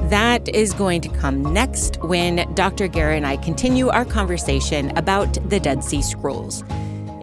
That 0.04 0.48
is 0.48 0.72
going 0.72 1.00
to 1.00 1.08
come 1.08 1.42
next 1.42 2.02
when 2.02 2.52
Dr. 2.54 2.86
Guerra 2.86 3.16
and 3.16 3.26
I 3.26 3.36
continue 3.38 3.88
our 3.88 4.04
conversation 4.04 4.96
about 4.96 5.32
the 5.50 5.58
Dead 5.58 5.82
Sea 5.82 6.02
Scrolls. 6.02 6.62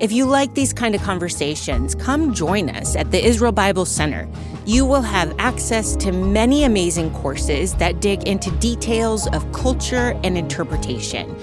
If 0.02 0.12
you 0.12 0.26
like 0.26 0.54
these 0.54 0.74
kind 0.74 0.96
of 0.96 1.02
conversations, 1.02 1.96
come 1.96 2.34
join 2.34 2.70
us 2.70 2.98
at 2.98 3.10
the 3.12 3.26
Israel 3.26 3.54
Bible 3.54 3.86
Center. 3.86 4.28
You 4.66 4.86
will 4.86 5.02
have 5.02 5.34
access 5.40 5.96
to 5.98 6.12
many 6.12 6.66
amazing 6.66 7.14
courses 7.14 7.74
that 7.76 8.02
dig 8.02 8.28
into 8.28 8.52
details 8.58 9.28
of 9.28 9.50
culture 9.54 10.20
and 10.24 10.38
interpretation. 10.38 11.34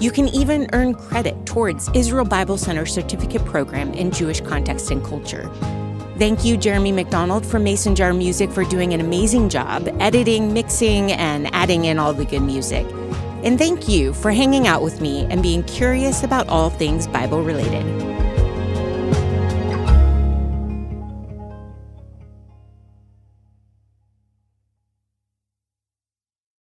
You 0.00 0.10
can 0.10 0.28
even 0.28 0.68
earn 0.72 0.94
credit 0.94 1.46
towards 1.46 1.88
Israel 1.94 2.24
Bible 2.24 2.56
Center 2.56 2.86
certificate 2.86 3.44
program 3.44 3.92
in 3.94 4.10
Jewish 4.10 4.40
context 4.40 4.90
and 4.90 5.04
culture. 5.04 5.48
Thank 6.18 6.44
you, 6.44 6.56
Jeremy 6.56 6.90
McDonald 6.90 7.46
from 7.46 7.62
Mason 7.62 7.94
Jar 7.94 8.12
Music, 8.12 8.50
for 8.50 8.64
doing 8.64 8.92
an 8.92 9.00
amazing 9.00 9.48
job 9.48 9.88
editing, 10.00 10.52
mixing, 10.52 11.12
and 11.12 11.48
adding 11.54 11.84
in 11.84 12.00
all 12.00 12.12
the 12.12 12.24
good 12.24 12.40
music. 12.40 12.84
And 13.44 13.56
thank 13.56 13.88
you 13.88 14.12
for 14.14 14.32
hanging 14.32 14.66
out 14.66 14.82
with 14.82 15.00
me 15.00 15.26
and 15.30 15.44
being 15.44 15.62
curious 15.62 16.24
about 16.24 16.48
all 16.48 16.70
things 16.70 17.06
Bible 17.06 17.44
related. 17.44 18.07